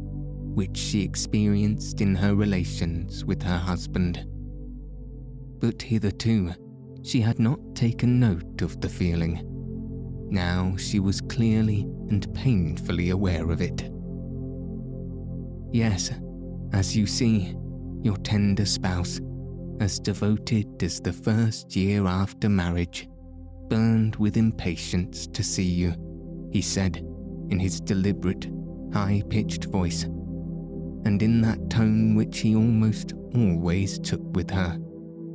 which 0.57 0.77
she 0.77 1.03
experienced 1.03 2.01
in 2.01 2.15
her 2.15 2.35
relations 2.35 3.27
with 3.27 3.43
her 3.43 3.59
husband. 3.59 4.27
But 5.61 5.83
hitherto, 5.83 6.53
she 7.03 7.21
had 7.21 7.39
not 7.39 7.61
taken 7.75 8.19
note 8.19 8.63
of 8.63 8.81
the 8.81 8.89
feeling. 8.89 9.43
Now 10.31 10.75
she 10.77 10.99
was 10.99 11.21
clearly 11.21 11.83
and 12.09 12.33
painfully 12.35 13.11
aware 13.11 13.51
of 13.51 13.61
it. 13.61 13.91
Yes, 15.73 16.11
as 16.73 16.97
you 16.97 17.07
see, 17.07 17.55
your 18.03 18.17
tender 18.17 18.65
spouse, 18.65 19.21
as 19.81 19.99
devoted 19.99 20.83
as 20.83 21.01
the 21.01 21.13
first 21.13 21.75
year 21.77 22.07
after 22.07 22.49
marriage, 22.49 23.09
burned 23.69 24.17
with 24.17 24.37
impatience 24.37 25.27
to 25.29 25.43
see 25.43 25.63
you, 25.63 25.95
he 26.53 26.63
said 26.63 26.97
in 27.51 27.59
his 27.59 27.81
deliberate, 27.81 28.49
high 28.93 29.23
pitched 29.29 29.67
voice, 29.67 30.05
and 30.05 31.23
in 31.23 31.41
that 31.41 31.71
tone 31.71 32.15
which 32.15 32.41
he 32.41 32.57
almost 32.57 33.13
always 33.35 33.99
took 33.99 34.23
with 34.35 34.51
her 34.51 34.79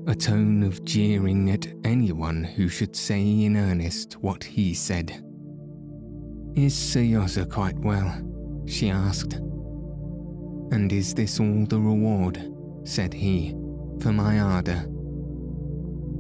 a 0.08 0.16
tone 0.16 0.64
of 0.64 0.84
jeering 0.84 1.52
at 1.52 1.68
anyone 1.84 2.44
who 2.44 2.68
should 2.68 2.96
say 2.96 3.22
in 3.22 3.56
earnest 3.56 4.14
what 4.22 4.44
he 4.44 4.74
said. 4.74 5.24
Is 6.56 6.76
Sir 6.76 7.46
quite 7.46 7.78
well? 7.80 8.12
she 8.66 8.90
asked. 8.90 9.34
And 10.72 10.92
is 10.92 11.14
this 11.14 11.40
all 11.40 11.66
the 11.68 11.80
reward, 11.80 12.52
said 12.84 13.14
he, 13.14 13.54
for 14.02 14.12
my 14.12 14.40
ardour? 14.40 14.88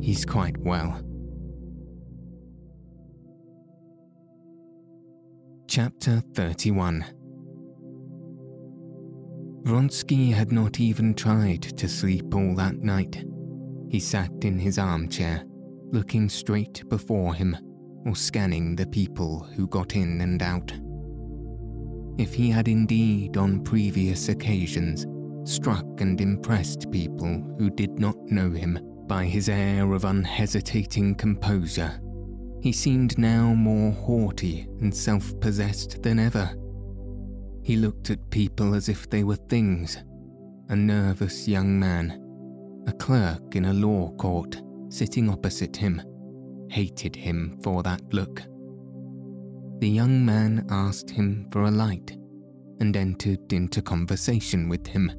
He's 0.01 0.25
quite 0.25 0.57
well. 0.57 1.01
Chapter 5.67 6.21
31 6.33 7.05
Vronsky 9.63 10.31
had 10.31 10.51
not 10.51 10.79
even 10.79 11.13
tried 11.13 11.61
to 11.61 11.87
sleep 11.87 12.35
all 12.35 12.55
that 12.55 12.77
night. 12.77 13.23
He 13.89 13.99
sat 13.99 14.31
in 14.41 14.59
his 14.59 14.77
armchair, 14.77 15.43
looking 15.91 16.29
straight 16.29 16.87
before 16.89 17.33
him 17.33 17.57
or 18.05 18.15
scanning 18.15 18.75
the 18.75 18.87
people 18.87 19.39
who 19.55 19.67
got 19.67 19.95
in 19.95 20.21
and 20.21 20.41
out. 20.41 20.71
If 22.17 22.33
he 22.33 22.49
had 22.49 22.67
indeed 22.67 23.37
on 23.37 23.63
previous 23.63 24.29
occasions 24.29 25.05
struck 25.43 26.01
and 26.01 26.21
impressed 26.21 26.91
people 26.91 27.43
who 27.57 27.69
did 27.69 27.99
not 27.99 28.17
know 28.25 28.51
him 28.51 28.79
by 29.07 29.25
his 29.25 29.49
air 29.49 29.93
of 29.93 30.05
unhesitating 30.05 31.15
composure, 31.15 31.99
he 32.61 32.71
seemed 32.71 33.17
now 33.17 33.53
more 33.53 33.91
haughty 33.91 34.67
and 34.79 34.95
self 34.95 35.37
possessed 35.39 36.01
than 36.03 36.19
ever. 36.19 36.55
He 37.63 37.75
looked 37.75 38.09
at 38.09 38.29
people 38.29 38.73
as 38.73 38.89
if 38.89 39.09
they 39.09 39.23
were 39.23 39.35
things 39.35 39.97
a 40.69 40.75
nervous 40.75 41.47
young 41.47 41.77
man, 41.77 42.17
a 42.87 42.93
clerk 42.93 43.55
in 43.55 43.65
a 43.65 43.73
law 43.73 44.09
court 44.15 44.61
sitting 44.87 45.29
opposite 45.29 45.75
him, 45.75 46.01
hated 46.69 47.15
him 47.15 47.59
for 47.61 47.83
that 47.83 48.01
look. 48.13 48.41
The 49.79 49.89
young 49.89 50.25
man 50.25 50.65
asked 50.69 51.09
him 51.09 51.47
for 51.51 51.63
a 51.63 51.71
light 51.71 52.11
and 52.79 52.95
entered 52.95 53.51
into 53.51 53.81
conversation 53.81 54.69
with 54.69 54.87
him 54.87 55.11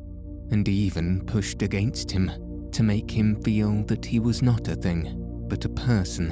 and 0.53 0.69
even 0.69 1.25
pushed 1.25 1.63
against 1.63 2.11
him 2.11 2.31
to 2.73 2.83
make 2.83 3.11
him 3.11 3.41
feel 3.43 3.83
that 3.85 4.05
he 4.05 4.21
was 4.21 4.43
not 4.43 4.69
a 4.69 4.77
thing, 4.77 5.15
but 5.49 5.65
a 5.65 5.69
person. 5.71 6.29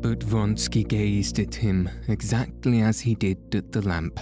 But 0.00 0.20
Vronsky 0.20 0.86
gazed 0.86 1.38
at 1.38 1.54
him 1.54 1.88
exactly 2.08 2.80
as 2.80 2.98
he 2.98 3.14
did 3.14 3.54
at 3.54 3.70
the 3.70 3.82
lamp, 3.82 4.18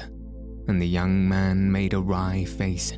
and 0.68 0.82
the 0.82 0.88
young 0.88 1.28
man 1.28 1.70
made 1.70 1.94
a 1.94 2.00
wry 2.00 2.44
face, 2.44 2.92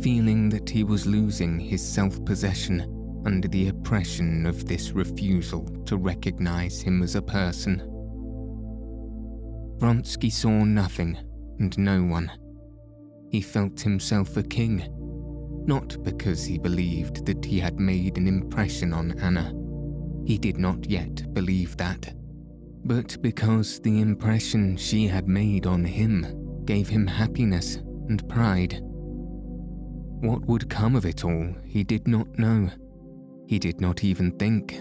feeling 0.00 0.48
that 0.50 0.70
he 0.70 0.84
was 0.84 1.06
losing 1.06 1.58
his 1.58 1.86
self 1.86 2.24
possession 2.24 2.92
under 3.26 3.48
the 3.48 3.68
oppression 3.68 4.46
of 4.46 4.66
this 4.66 4.92
refusal 4.92 5.64
to 5.86 5.96
recognize 5.96 6.80
him 6.80 7.02
as 7.02 7.16
a 7.16 7.22
person. 7.22 7.80
Vronsky 9.78 10.30
saw 10.30 10.64
nothing 10.64 11.18
and 11.58 11.76
no 11.78 12.04
one. 12.04 12.30
He 13.30 13.40
felt 13.40 13.80
himself 13.80 14.36
a 14.36 14.42
king 14.42 14.88
not 15.66 16.02
because 16.02 16.44
he 16.44 16.58
believed 16.58 17.26
that 17.26 17.44
he 17.44 17.58
had 17.58 17.80
made 17.80 18.18
an 18.18 18.26
impression 18.26 18.92
on 18.92 19.18
Anna. 19.18 19.52
He 20.24 20.38
did 20.38 20.58
not 20.58 20.88
yet 20.88 21.32
believe 21.34 21.76
that. 21.76 22.14
But 22.84 23.20
because 23.20 23.80
the 23.80 24.00
impression 24.00 24.76
she 24.76 25.06
had 25.06 25.28
made 25.28 25.66
on 25.66 25.84
him 25.84 26.62
gave 26.64 26.88
him 26.88 27.06
happiness 27.06 27.76
and 28.08 28.28
pride. 28.28 28.80
What 30.20 30.46
would 30.46 30.70
come 30.70 30.96
of 30.96 31.04
it 31.04 31.24
all, 31.24 31.54
he 31.64 31.84
did 31.84 32.06
not 32.06 32.38
know. 32.38 32.70
He 33.46 33.58
did 33.58 33.80
not 33.80 34.04
even 34.04 34.32
think. 34.32 34.80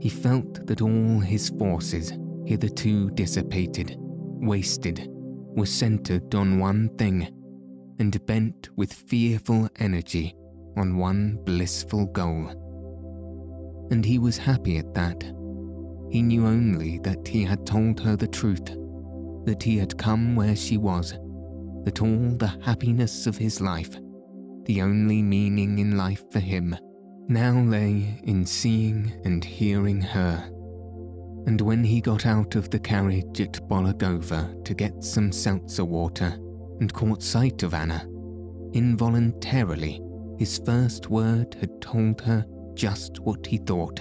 He 0.00 0.08
felt 0.08 0.66
that 0.66 0.82
all 0.82 1.20
his 1.20 1.50
forces, 1.50 2.12
hitherto 2.44 3.10
dissipated, 3.10 3.96
wasted, 3.98 5.08
were 5.08 5.66
centered 5.66 6.34
on 6.34 6.58
one 6.58 6.88
thing 6.96 7.35
and 7.98 8.24
bent 8.26 8.68
with 8.76 8.92
fearful 8.92 9.68
energy 9.78 10.34
on 10.76 10.96
one 10.96 11.38
blissful 11.44 12.06
goal. 12.06 12.48
And 13.90 14.04
he 14.04 14.18
was 14.18 14.36
happy 14.36 14.78
at 14.78 14.94
that. 14.94 15.22
He 16.10 16.22
knew 16.22 16.46
only 16.46 16.98
that 17.00 17.26
he 17.26 17.44
had 17.44 17.66
told 17.66 18.00
her 18.00 18.16
the 18.16 18.28
truth, 18.28 18.66
that 19.44 19.62
he 19.62 19.78
had 19.78 19.98
come 19.98 20.36
where 20.36 20.56
she 20.56 20.76
was, 20.76 21.12
that 21.84 22.02
all 22.02 22.36
the 22.36 22.58
happiness 22.62 23.26
of 23.26 23.36
his 23.36 23.60
life, 23.60 23.96
the 24.64 24.82
only 24.82 25.22
meaning 25.22 25.78
in 25.78 25.96
life 25.96 26.24
for 26.30 26.40
him, 26.40 26.76
now 27.28 27.58
lay 27.60 28.20
in 28.24 28.44
seeing 28.44 29.12
and 29.24 29.44
hearing 29.44 30.00
her. 30.00 30.50
And 31.46 31.60
when 31.60 31.84
he 31.84 32.00
got 32.00 32.26
out 32.26 32.56
of 32.56 32.70
the 32.70 32.78
carriage 32.78 33.40
at 33.40 33.68
Bologova 33.68 34.64
to 34.64 34.74
get 34.74 35.04
some 35.04 35.30
seltzer 35.30 35.84
water, 35.84 36.36
and 36.80 36.92
caught 36.92 37.22
sight 37.22 37.62
of 37.62 37.74
Anna. 37.74 38.06
Involuntarily, 38.72 40.00
his 40.38 40.58
first 40.64 41.08
word 41.08 41.56
had 41.60 41.80
told 41.80 42.20
her 42.20 42.44
just 42.74 43.20
what 43.20 43.46
he 43.46 43.58
thought. 43.58 44.00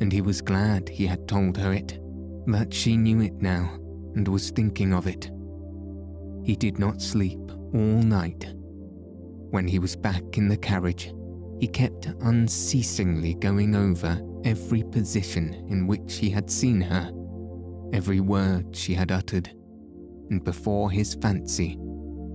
And 0.00 0.12
he 0.12 0.20
was 0.20 0.42
glad 0.42 0.88
he 0.88 1.06
had 1.06 1.26
told 1.26 1.56
her 1.56 1.72
it, 1.72 1.98
that 2.46 2.72
she 2.72 2.96
knew 2.96 3.20
it 3.20 3.40
now 3.40 3.78
and 4.14 4.26
was 4.26 4.50
thinking 4.50 4.92
of 4.92 5.06
it. 5.06 5.30
He 6.44 6.56
did 6.56 6.78
not 6.78 7.00
sleep 7.00 7.40
all 7.72 8.02
night. 8.02 8.54
When 9.50 9.66
he 9.66 9.78
was 9.78 9.96
back 9.96 10.36
in 10.36 10.48
the 10.48 10.56
carriage, 10.56 11.12
he 11.60 11.68
kept 11.68 12.06
unceasingly 12.22 13.34
going 13.34 13.74
over 13.74 14.20
every 14.44 14.82
position 14.82 15.54
in 15.68 15.86
which 15.86 16.16
he 16.16 16.30
had 16.30 16.50
seen 16.50 16.80
her, 16.80 17.12
every 17.92 18.20
word 18.20 18.74
she 18.74 18.94
had 18.94 19.12
uttered 19.12 19.50
before 20.38 20.90
his 20.90 21.14
fancy, 21.16 21.76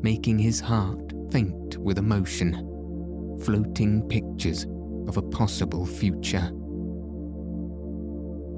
making 0.01 0.37
his 0.37 0.59
heart 0.59 1.13
faint 1.31 1.77
with 1.77 1.97
emotion, 1.97 2.53
floating 3.43 4.07
pictures 4.07 4.65
of 5.07 5.17
a 5.17 5.21
possible 5.21 5.85
future. 5.85 6.51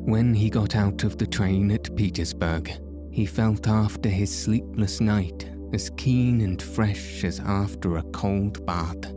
When 0.06 0.34
he 0.34 0.50
got 0.50 0.76
out 0.76 1.04
of 1.04 1.18
the 1.18 1.28
train 1.28 1.72
at 1.72 1.96
Petersburg, 1.96 2.72
he 3.12 3.26
felt 3.26 3.68
after 3.68 4.10
his 4.10 4.36
sleepless 4.36 5.02
night 5.02 5.50
as 5.74 5.92
keen 5.98 6.42
and 6.42 6.62
fresh 6.62 7.24
as 7.24 7.40
after 7.42 7.98
a 7.98 8.04
cold 8.04 8.66
bath. 8.66 9.14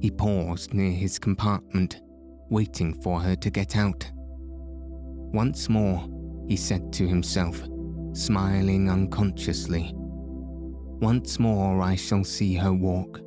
He 0.00 0.10
paused 0.10 0.74
near 0.74 0.92
his 0.92 1.18
compartment, 1.18 2.00
waiting 2.48 2.94
for 3.02 3.20
her 3.20 3.36
to 3.36 3.50
get 3.50 3.76
out. 3.76 4.10
Once 4.14 5.68
more, 5.68 6.06
he 6.48 6.56
said 6.56 6.92
to 6.94 7.06
himself, 7.06 7.62
smiling 8.12 8.90
unconsciously. 8.90 9.92
Once 9.94 11.38
more 11.38 11.82
I 11.82 11.96
shall 11.96 12.24
see 12.24 12.54
her 12.54 12.72
walk, 12.72 13.20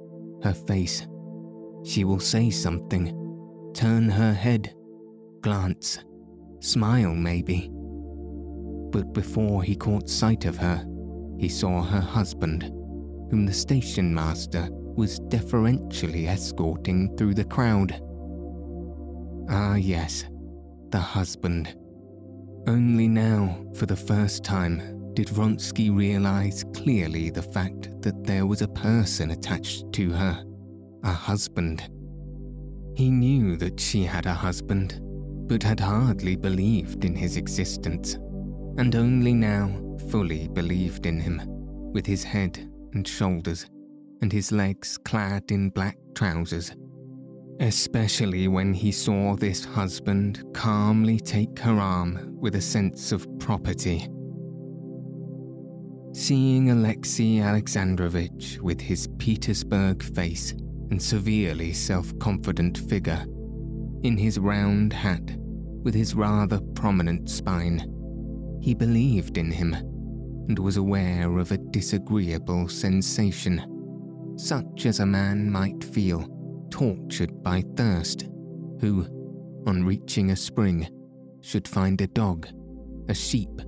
her 0.43 0.53
face. 0.53 1.07
She 1.83 2.03
will 2.03 2.19
say 2.19 2.49
something, 2.49 3.71
turn 3.73 4.09
her 4.09 4.33
head, 4.33 4.73
glance, 5.41 5.99
smile 6.59 7.13
maybe. 7.13 7.69
But 8.91 9.13
before 9.13 9.61
he 9.61 9.75
caught 9.75 10.09
sight 10.09 10.45
of 10.45 10.57
her, 10.57 10.85
he 11.37 11.49
saw 11.49 11.81
her 11.81 11.99
husband, 11.99 12.63
whom 13.29 13.45
the 13.45 13.53
station 13.53 14.13
master 14.13 14.69
was 14.71 15.19
deferentially 15.27 16.27
escorting 16.27 17.15
through 17.17 17.33
the 17.33 17.43
crowd. 17.43 18.01
Ah, 19.49 19.75
yes, 19.75 20.25
the 20.91 20.99
husband. 20.99 21.75
Only 22.67 23.07
now, 23.07 23.63
for 23.75 23.85
the 23.85 23.95
first 23.95 24.43
time, 24.43 25.13
did 25.13 25.29
Vronsky 25.29 25.95
realize 25.95 26.63
clearly 26.73 27.29
the 27.29 27.41
fact 27.41 28.01
that 28.01 28.23
there 28.23 28.47
was 28.47 28.63
a 28.63 28.67
person 28.67 29.31
attached 29.31 29.91
to 29.93 30.11
her, 30.11 30.43
a 31.03 31.11
husband. 31.11 31.87
He 32.95 33.11
knew 33.11 33.55
that 33.57 33.79
she 33.79 34.03
had 34.03 34.25
a 34.25 34.33
husband, 34.33 34.99
but 35.47 35.61
had 35.61 35.79
hardly 35.79 36.35
believed 36.35 37.05
in 37.05 37.15
his 37.15 37.37
existence, 37.37 38.15
and 38.77 38.95
only 38.95 39.33
now 39.33 39.97
fully 40.09 40.47
believed 40.47 41.05
in 41.05 41.19
him, 41.19 41.41
with 41.93 42.05
his 42.05 42.23
head 42.23 42.57
and 42.93 43.07
shoulders, 43.07 43.67
and 44.21 44.33
his 44.33 44.51
legs 44.51 44.97
clad 44.97 45.51
in 45.51 45.69
black 45.69 45.97
trousers 46.15 46.75
especially 47.59 48.47
when 48.47 48.73
he 48.73 48.91
saw 48.91 49.35
this 49.35 49.63
husband 49.63 50.43
calmly 50.53 51.19
take 51.19 51.57
her 51.59 51.79
arm 51.79 52.35
with 52.39 52.55
a 52.55 52.61
sense 52.61 53.11
of 53.11 53.27
property. 53.39 54.07
Seeing 56.13 56.71
Alexei 56.71 57.39
Alexandrovitch 57.39 58.59
with 58.61 58.79
his 58.79 59.07
Petersburg 59.17 60.03
face 60.03 60.51
and 60.91 61.01
severely 61.01 61.73
self 61.73 62.17
confident 62.19 62.77
figure, 62.77 63.25
in 64.03 64.17
his 64.17 64.39
round 64.39 64.93
hat 64.93 65.35
with 65.83 65.93
his 65.93 66.15
rather 66.15 66.59
prominent 66.73 67.29
spine, 67.29 67.91
he 68.61 68.73
believed 68.73 69.37
in 69.37 69.51
him 69.51 69.73
and 70.47 70.59
was 70.59 70.77
aware 70.77 71.37
of 71.37 71.51
a 71.51 71.57
disagreeable 71.57 72.67
sensation, 72.67 74.33
such 74.37 74.85
as 74.85 74.99
a 74.99 75.05
man 75.05 75.49
might 75.49 75.83
feel 75.83 76.34
tortured 76.75 77.41
by 77.41 77.63
thirst, 77.77 78.23
who, 78.81 79.07
on 79.65 79.85
reaching 79.85 80.31
a 80.31 80.35
spring, 80.35 80.85
should 81.39 81.65
find 81.65 82.01
a 82.01 82.07
dog, 82.07 82.49
a 83.07 83.13
sheep, 83.13 83.61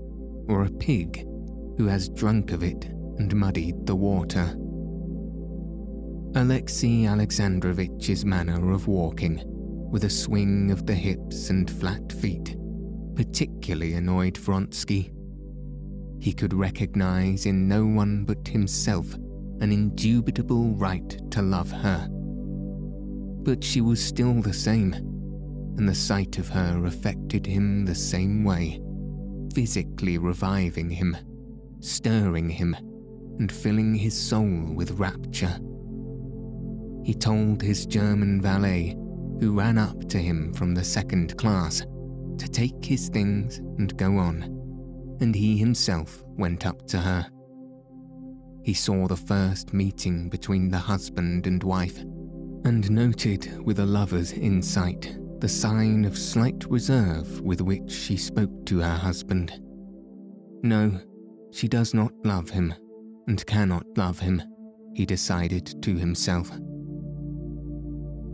or 0.50 0.66
a 0.66 0.72
pig 0.72 1.26
who 1.78 1.88
has 1.88 2.10
drunk 2.10 2.52
of 2.52 2.64
it 2.64 2.84
and 3.18 3.34
muddied 3.34 3.86
the 3.86 3.96
water. 3.96 4.54
Alexei 6.36 7.06
Alexandrovitch's 7.06 8.26
manner 8.26 8.74
of 8.74 8.90
walking, 8.90 9.42
with 9.90 10.04
a 10.04 10.10
swing 10.10 10.70
of 10.70 10.86
the 10.86 10.94
hips 10.94 11.50
and 11.50 11.72
flat 11.72 12.12
feet, 12.12 12.58
particularly 13.16 13.94
annoyed 13.94 14.34
Vronsky. 14.34 15.14
He 16.20 16.34
could 16.34 16.54
recognize 16.54 17.46
in 17.46 17.70
no 17.70 17.86
one 17.86 18.26
but 18.26 18.46
himself 18.50 19.14
an 19.62 19.72
indubitable 19.72 20.76
right 20.76 21.18
to 21.32 21.42
love 21.42 21.72
her 21.72 22.10
but 23.48 23.64
she 23.64 23.80
was 23.80 24.04
still 24.04 24.42
the 24.42 24.52
same, 24.52 24.92
and 25.78 25.88
the 25.88 25.96
sight 25.96 26.38
of 26.38 26.50
her 26.50 26.84
affected 26.86 27.46
him 27.46 27.86
the 27.86 27.96
same 27.96 28.44
way, 28.44 28.82
physically 29.56 30.18
reviving 30.18 30.90
him, 30.90 31.16
stirring 31.80 32.50
him, 32.50 32.76
and 33.40 33.50
filling 33.50 33.96
his 33.96 34.14
soul 34.14 34.74
with 34.76 35.00
rapture. 35.00 35.58
He 37.06 37.14
told 37.14 37.62
his 37.62 37.86
German 37.86 38.42
valet, 38.42 38.98
who 39.40 39.58
ran 39.58 39.78
up 39.78 40.10
to 40.10 40.18
him 40.18 40.54
from 40.54 40.76
the 40.76 40.84
second 40.84 41.38
class, 41.38 41.86
to 42.40 42.50
take 42.50 42.84
his 42.84 43.08
things 43.08 43.60
and 43.60 43.96
go 43.96 44.18
on, 44.18 44.44
and 45.22 45.34
he 45.34 45.58
himself 45.58 46.22
went 46.36 46.66
up 46.66 46.86
to 46.88 46.98
her. 46.98 47.26
He 48.64 48.74
saw 48.74 49.08
the 49.08 49.16
first 49.16 49.74
meeting 49.74 50.28
between 50.28 50.70
the 50.70 50.78
husband 50.78 51.48
and 51.48 51.64
wife 51.64 52.04
and 52.66 52.90
noted 52.90 53.62
with 53.64 53.80
a 53.80 53.86
lover's 53.86 54.34
insight 54.34 55.18
the 55.40 55.48
sign 55.48 56.04
of 56.04 56.18
slight 56.18 56.66
reserve 56.68 57.42
with 57.42 57.62
which 57.62 57.92
she 57.92 58.18
spoke 58.18 58.66
to 58.66 58.80
her 58.80 58.96
husband. 58.96 59.62
No, 60.64 61.00
she 61.52 61.68
does 61.68 61.94
not 61.94 62.12
love 62.24 62.50
him, 62.50 62.74
and 63.28 63.46
cannot 63.46 63.86
love 63.96 64.20
him, 64.20 64.42
he 64.96 65.06
decided 65.06 65.82
to 65.84 65.96
himself. 65.96 66.52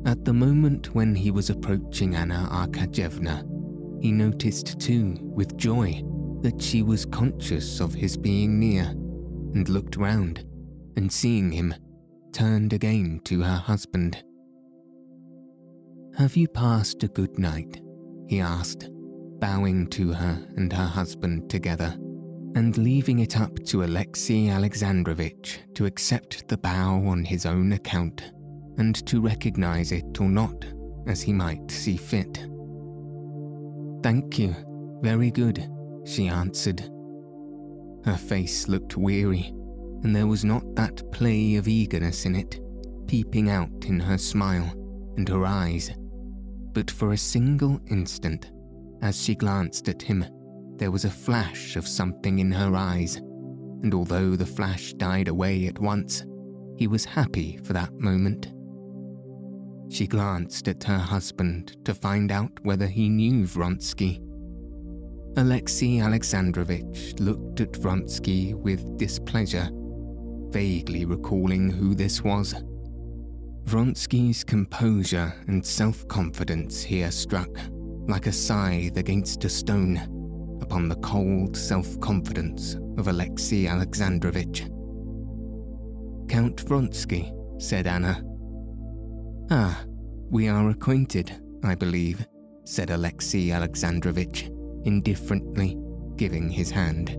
At 0.05 0.23
the 0.23 0.33
moment 0.33 0.93
when 0.95 1.15
he 1.15 1.31
was 1.31 1.49
approaching 1.49 2.15
Anna 2.15 2.47
Arkadyevna, 2.51 4.01
he 4.01 4.12
noticed 4.12 4.79
too, 4.79 5.17
with 5.19 5.57
joy, 5.57 6.01
that 6.41 6.62
she 6.62 6.83
was 6.83 7.05
conscious 7.05 7.79
of 7.79 7.93
his 7.93 8.17
being 8.17 8.59
near, 8.59 8.83
and 8.83 9.67
looked 9.69 9.95
round, 9.95 10.45
and 10.97 11.12
seeing 11.12 11.51
him, 11.51 11.73
turned 12.33 12.73
again 12.73 13.21
to 13.25 13.41
her 13.41 13.55
husband. 13.55 14.23
Have 16.17 16.35
you 16.35 16.47
passed 16.47 17.03
a 17.03 17.07
good 17.07 17.37
night? 17.37 17.81
he 18.27 18.39
asked, 18.39 18.89
bowing 19.39 19.87
to 19.87 20.11
her 20.11 20.45
and 20.57 20.73
her 20.73 20.87
husband 20.87 21.49
together, 21.49 21.95
and 22.55 22.77
leaving 22.77 23.19
it 23.19 23.39
up 23.39 23.55
to 23.65 23.83
Alexei 23.83 24.49
Alexandrovitch 24.49 25.59
to 25.75 25.85
accept 25.85 26.47
the 26.47 26.57
bow 26.57 27.05
on 27.05 27.23
his 27.23 27.45
own 27.45 27.73
account 27.73 28.33
and 28.77 29.05
to 29.07 29.21
recognize 29.21 29.91
it 29.91 30.19
or 30.19 30.29
not 30.29 30.65
as 31.07 31.21
he 31.21 31.33
might 31.33 31.69
see 31.69 31.97
fit. 31.97 32.47
Thank 34.01 34.39
you, 34.39 34.55
very 35.01 35.31
good, 35.31 35.69
she 36.05 36.27
answered. 36.27 36.81
Her 38.05 38.17
face 38.17 38.67
looked 38.67 38.97
weary 38.97 39.53
and 40.03 40.15
there 40.15 40.27
was 40.27 40.43
not 40.43 40.75
that 40.75 41.11
play 41.11 41.55
of 41.55 41.67
eagerness 41.67 42.25
in 42.25 42.35
it, 42.35 42.59
peeping 43.07 43.49
out 43.49 43.85
in 43.85 43.99
her 43.99 44.17
smile 44.17 44.71
and 45.17 45.27
her 45.29 45.45
eyes. 45.45 45.91
But 46.73 46.91
for 46.91 47.11
a 47.11 47.17
single 47.17 47.79
instant, 47.87 48.51
as 49.01 49.21
she 49.21 49.35
glanced 49.35 49.87
at 49.89 50.01
him, 50.01 50.25
there 50.77 50.91
was 50.91 51.05
a 51.05 51.09
flash 51.09 51.75
of 51.75 51.87
something 51.87 52.39
in 52.39 52.51
her 52.51 52.75
eyes, 52.75 53.17
and 53.17 53.93
although 53.93 54.35
the 54.35 54.45
flash 54.45 54.93
died 54.93 55.27
away 55.27 55.67
at 55.67 55.79
once, 55.79 56.25
he 56.77 56.87
was 56.87 57.05
happy 57.05 57.57
for 57.63 57.73
that 57.73 57.93
moment. 57.93 58.53
She 59.89 60.07
glanced 60.07 60.67
at 60.67 60.83
her 60.85 60.97
husband 60.97 61.77
to 61.85 61.93
find 61.93 62.31
out 62.31 62.51
whether 62.63 62.87
he 62.87 63.09
knew 63.09 63.45
Vronsky 63.45 64.21
Alexei 65.35 65.99
Alexandrovitch 65.99 67.15
looked 67.19 67.59
at 67.59 67.73
Vronsky 67.73 68.53
with 68.53 68.97
displeasure 68.97 69.67
vaguely 70.53 71.03
recalling 71.03 71.67
who 71.67 71.95
this 71.95 72.23
was. 72.23 72.53
Vronsky's 73.65 74.43
composure 74.43 75.33
and 75.47 75.65
self 75.65 76.07
confidence 76.07 76.83
here 76.83 77.09
struck, 77.09 77.49
like 78.07 78.27
a 78.27 78.31
scythe 78.31 78.97
against 78.97 79.43
a 79.45 79.49
stone, 79.49 79.97
upon 80.61 80.87
the 80.87 80.95
cold 80.97 81.57
self 81.57 81.99
confidence 81.99 82.75
of 82.97 83.07
Alexei 83.07 83.65
Alexandrovitch. 83.65 84.61
Count 86.29 86.63
Vronsky, 86.65 87.33
said 87.59 87.87
Anna. 87.87 88.23
Ah, 89.49 89.83
we 90.29 90.47
are 90.49 90.69
acquainted, 90.69 91.31
I 91.63 91.73
believe, 91.73 92.27
said 92.63 92.91
Alexei 92.91 93.49
Alexandrovitch, 93.49 94.51
indifferently, 94.83 95.77
giving 96.15 96.47
his 96.47 96.69
hand. 96.69 97.17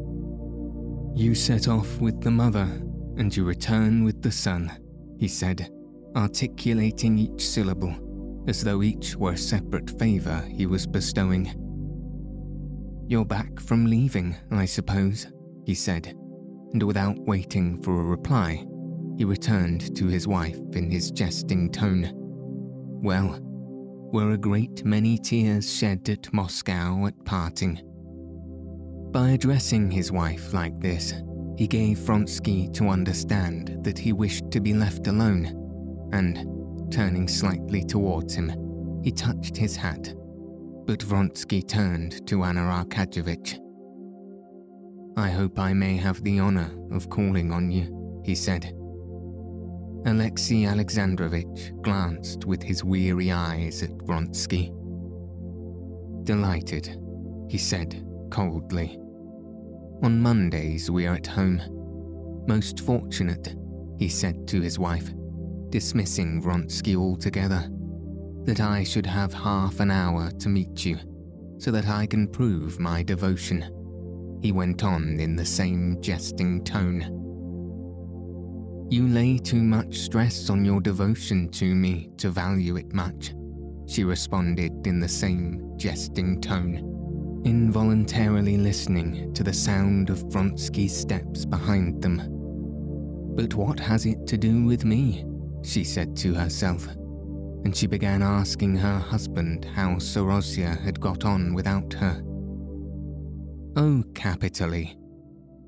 You 1.17 1.35
set 1.35 1.69
off 1.69 2.01
with 2.01 2.21
the 2.21 2.31
mother 2.31 2.69
and 3.17 3.35
you 3.37 3.45
return 3.45 4.05
with 4.05 4.23
the 4.23 4.33
son, 4.33 4.71
he 5.19 5.29
said, 5.29 5.71
articulating 6.17 7.19
each 7.19 7.47
syllable 7.47 8.45
as 8.47 8.63
though 8.63 8.83
each 8.83 9.17
were 9.17 9.33
a 9.33 9.39
separate 9.39 9.99
favour 9.99 10.45
he 10.51 10.67
was 10.67 10.87
bestowing. 10.87 11.53
You're 13.07 13.25
back 13.25 13.61
from 13.61 13.87
leaving, 13.87 14.37
I 14.51 14.65
suppose, 14.65 15.27
he 15.65 15.75
said, 15.75 16.09
and 16.73 16.83
without 16.83 17.19
waiting 17.19 17.83
for 17.83 18.01
a 18.01 18.05
reply, 18.05 18.67
he 19.17 19.25
returned 19.25 19.97
to 19.97 20.07
his 20.07 20.27
wife 20.27 20.59
in 20.73 20.91
his 20.91 21.11
jesting 21.11 21.71
tone. 21.71 22.11
Well, 23.03 23.39
were 24.13 24.33
a 24.33 24.39
great 24.39 24.85
many 24.85 25.19
tears 25.19 25.73
shed 25.73 26.09
at 26.09 26.33
Moscow 26.33 27.07
at 27.07 27.25
parting. 27.25 27.81
By 29.13 29.31
addressing 29.31 29.91
his 29.91 30.11
wife 30.11 30.53
like 30.53 30.79
this, 30.81 31.15
he 31.57 31.67
gave 31.67 31.99
Vronsky 31.99 32.73
to 32.75 32.89
understand 32.89 33.79
that 33.83 33.99
he 33.99 34.13
wished 34.13 34.51
to 34.51 34.61
be 34.61 34.75
left 34.75 35.07
alone, 35.07 36.09
and, 36.13 36.93
turning 36.93 37.29
slightly 37.29 37.83
towards 37.85 38.35
him, 38.35 39.01
he 39.03 39.13
touched 39.13 39.57
his 39.57 39.77
hat. 39.77 40.15
But 40.87 41.01
Vronsky 41.01 41.67
turned 41.67 42.27
to 42.27 42.45
Anna 42.45 42.61
Arkadyevitch. 42.61 43.59
I 45.17 45.31
hope 45.31 45.59
I 45.59 45.73
may 45.73 45.97
have 45.97 46.23
the 46.25 46.41
honour 46.41 46.71
of 46.91 47.09
calling 47.09 47.53
on 47.53 47.71
you, 47.71 48.23
he 48.25 48.35
said. 48.35 48.75
Alexei 50.07 50.65
Alexandrovitch 50.67 51.73
glanced 51.81 52.45
with 52.45 52.63
his 52.63 52.85
weary 52.85 53.31
eyes 53.31 53.83
at 53.83 53.91
Vronsky. 53.91 54.73
Delighted, 56.25 57.01
he 57.49 57.59
said 57.59 58.05
coldly. 58.31 58.99
On 60.03 60.21
Mondays 60.21 60.91
we 60.91 61.07
are 61.07 61.15
at 61.15 61.27
home. 61.27 61.63
Most 62.47 62.81
fortunate, 62.81 63.57
he 63.99 64.09
said 64.09 64.47
to 64.49 64.61
his 64.61 64.79
wife, 64.79 65.11
dismissing 65.71 66.43
Vronsky 66.43 66.97
altogether, 66.97 67.69
that 68.45 68.61
I 68.61 68.85
should 68.85 69.07
have 69.07 69.33
half 69.33 69.81
an 69.81 69.91
hour 69.91 70.31
to 70.31 70.49
meet 70.49 70.85
you, 70.85 70.99
so 71.59 71.71
that 71.71 71.89
I 71.89 72.07
can 72.07 72.29
prove 72.29 72.79
my 72.79 73.03
devotion. 73.03 74.39
He 74.43 74.53
went 74.53 74.85
on 74.85 75.19
in 75.21 75.37
the 75.37 75.47
same 75.47 75.97
jesting 76.03 76.63
tone. 76.65 77.23
You 78.91 79.09
lay 79.09 79.39
too 79.39 79.63
much 79.63 80.01
stress 80.01 80.51
on 80.51 80.65
your 80.65 80.81
devotion 80.81 81.49
to 81.53 81.75
me 81.75 82.11
to 82.19 82.29
value 82.29 82.77
it 82.77 82.93
much, 82.93 83.33
she 83.87 84.05
responded 84.05 84.87
in 84.87 85.01
the 85.01 85.09
same 85.09 85.73
jesting 85.77 86.41
tone, 86.41 86.94
involuntarily 87.45 88.57
listening 88.57 89.33
to 89.35 89.43
the 89.43 89.53
sound 89.53 90.11
of 90.11 90.25
Vronsky's 90.25 90.97
steps 90.97 91.45
behind 91.45 92.03
them. 92.03 92.19
But 93.37 93.55
what 93.55 93.79
has 93.81 94.07
it 94.07 94.27
to 94.29 94.39
do 94.39 94.65
with 94.65 94.85
me? 94.85 95.25
she 95.63 95.83
said 95.83 96.17
to 96.19 96.35
herself, 96.35 96.87
and 97.65 97.75
she 97.75 97.87
began 97.87 98.23
asking 98.23 98.77
her 98.77 98.99
husband 98.99 99.65
how 99.65 99.95
Seryozha 99.95 100.79
had 100.83 101.01
got 101.01 101.25
on 101.25 101.55
without 101.55 101.93
her. 101.95 102.23
Oh, 103.77 104.05
capitally. 104.15 104.99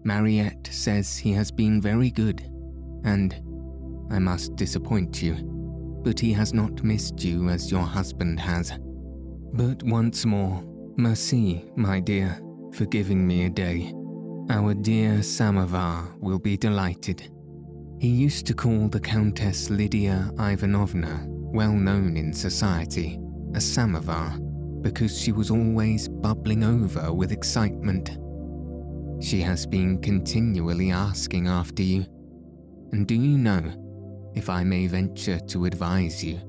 Mariette 0.05 0.69
says 0.71 1.17
he 1.17 1.33
has 1.33 1.51
been 1.51 1.81
very 1.81 2.11
good 2.11 2.49
and 3.05 3.35
I 4.11 4.19
must 4.19 4.57
disappoint 4.57 5.23
you, 5.23 5.35
but 6.05 6.21
he 6.21 6.33
has 6.33 6.53
not 6.53 6.85
missed 6.85 7.25
you 7.25 7.49
as 7.49 7.71
your 7.71 7.83
husband 7.83 8.39
has. 8.41 8.79
But 9.53 9.83
once 9.83 10.27
more, 10.27 10.63
merci, 10.97 11.65
my 11.77 12.01
dear, 12.01 12.41
for 12.73 12.87
giving 12.87 13.27
me 13.27 13.45
a 13.45 13.51
day. 13.51 13.93
Our 14.51 14.75
dear 14.75 15.23
Samovar 15.23 16.15
will 16.21 16.39
be 16.39 16.57
delighted. 16.57 17.31
He 17.99 18.09
used 18.09 18.47
to 18.47 18.55
call 18.55 18.89
the 18.89 19.01
Countess 19.01 19.71
Lydia 19.71 20.31
Ivanovna, 20.39 21.25
well 21.27 21.73
known 21.73 22.17
in 22.17 22.33
society, 22.33 23.19
a 23.55 23.61
samovar 23.61 24.39
because 24.83 25.19
she 25.21 25.33
was 25.33 25.51
always 25.51 26.09
bubbling 26.09 26.63
over 26.63 27.13
with 27.13 27.33
excitement. 27.33 28.19
She 29.23 29.41
has 29.41 29.67
been 29.67 30.01
continually 30.01 30.91
asking 30.91 31.49
after 31.49 31.83
you 31.83 32.07
and 32.93 33.07
do 33.07 33.15
you 33.15 33.37
know, 33.39 33.63
if 34.35 34.49
I 34.49 34.63
may 34.63 34.87
venture 34.87 35.39
to 35.41 35.65
advise 35.65 36.23
you, 36.23 36.41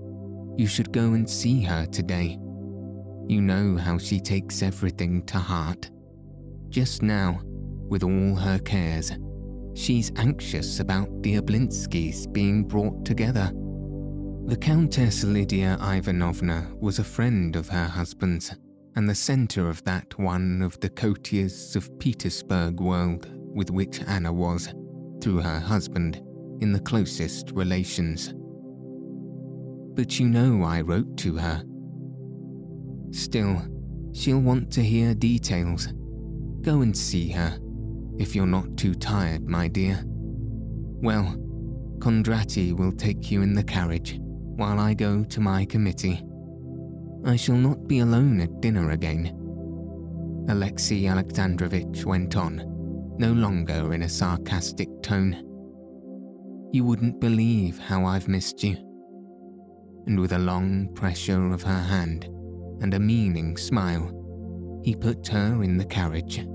you 0.57 0.67
should 0.67 0.91
go 0.91 1.13
and 1.13 1.29
see 1.29 1.61
her 1.63 1.85
today. 1.85 2.37
You 3.27 3.41
know 3.41 3.75
how 3.77 3.97
she 3.97 4.19
takes 4.19 4.61
everything 4.61 5.25
to 5.25 5.37
heart. 5.37 5.89
Just 6.69 7.01
now, 7.01 7.41
with 7.43 8.03
all 8.03 8.35
her 8.35 8.59
cares, 8.59 9.11
she's 9.73 10.11
anxious 10.15 10.79
about 10.79 11.09
the 11.23 11.35
Oblonskys 11.35 12.31
being 12.31 12.63
brought 12.63 13.05
together. 13.05 13.51
The 14.45 14.57
Countess 14.57 15.25
Lydia 15.25 15.77
Ivanovna 15.81 16.71
was 16.79 16.99
a 16.99 17.03
friend 17.03 17.55
of 17.57 17.67
her 17.67 17.85
husband's 17.85 18.55
and 18.95 19.09
the 19.09 19.15
centre 19.15 19.69
of 19.69 19.83
that 19.83 20.17
one 20.17 20.61
of 20.61 20.79
the 20.79 20.89
courtiers 20.89 21.75
of 21.75 21.99
Petersburg 21.99 22.79
world 22.79 23.27
with 23.53 23.69
which 23.69 24.01
Anna 24.07 24.31
was, 24.31 24.73
through 25.21 25.41
her 25.41 25.59
husband, 25.59 26.23
in 26.61 26.71
the 26.71 26.79
closest 26.79 27.51
relations. 27.51 28.33
But 29.95 30.19
you 30.19 30.29
know 30.29 30.63
I 30.63 30.81
wrote 30.81 31.17
to 31.17 31.35
her. 31.35 31.63
Still, 33.11 33.61
she'll 34.13 34.41
want 34.41 34.71
to 34.71 34.83
hear 34.83 35.13
details. 35.13 35.87
Go 36.61 36.81
and 36.81 36.95
see 36.95 37.29
her, 37.29 37.57
if 38.17 38.35
you're 38.35 38.45
not 38.45 38.77
too 38.77 38.93
tired, 38.93 39.47
my 39.47 39.67
dear. 39.67 40.03
Well, 40.05 41.35
Kondraty 41.99 42.75
will 42.75 42.91
take 42.91 43.31
you 43.31 43.41
in 43.41 43.53
the 43.53 43.63
carriage 43.63 44.19
while 44.21 44.79
I 44.79 44.93
go 44.93 45.23
to 45.23 45.39
my 45.39 45.65
committee. 45.65 46.21
I 47.25 47.35
shall 47.35 47.55
not 47.55 47.87
be 47.87 47.99
alone 47.99 48.41
at 48.41 48.61
dinner 48.61 48.91
again. 48.91 49.33
Alexei 50.49 51.07
Alexandrovitch 51.07 52.05
went 52.05 52.35
on, 52.35 52.63
no 53.17 53.31
longer 53.33 53.93
in 53.93 54.03
a 54.03 54.09
sarcastic 54.09 54.89
tone. 55.01 55.43
You 56.71 56.83
wouldn't 56.83 57.21
believe 57.21 57.79
how 57.79 58.05
I've 58.05 58.27
missed 58.27 58.63
you. 58.63 58.75
And 60.07 60.19
with 60.19 60.33
a 60.33 60.39
long 60.39 60.93
pressure 60.93 61.51
of 61.53 61.61
her 61.63 61.81
hand 61.81 62.29
and 62.81 62.93
a 62.93 62.99
meaning 62.99 63.57
smile, 63.57 64.11
he 64.83 64.95
put 64.95 65.27
her 65.27 65.63
in 65.63 65.77
the 65.77 65.85
carriage. 65.85 66.45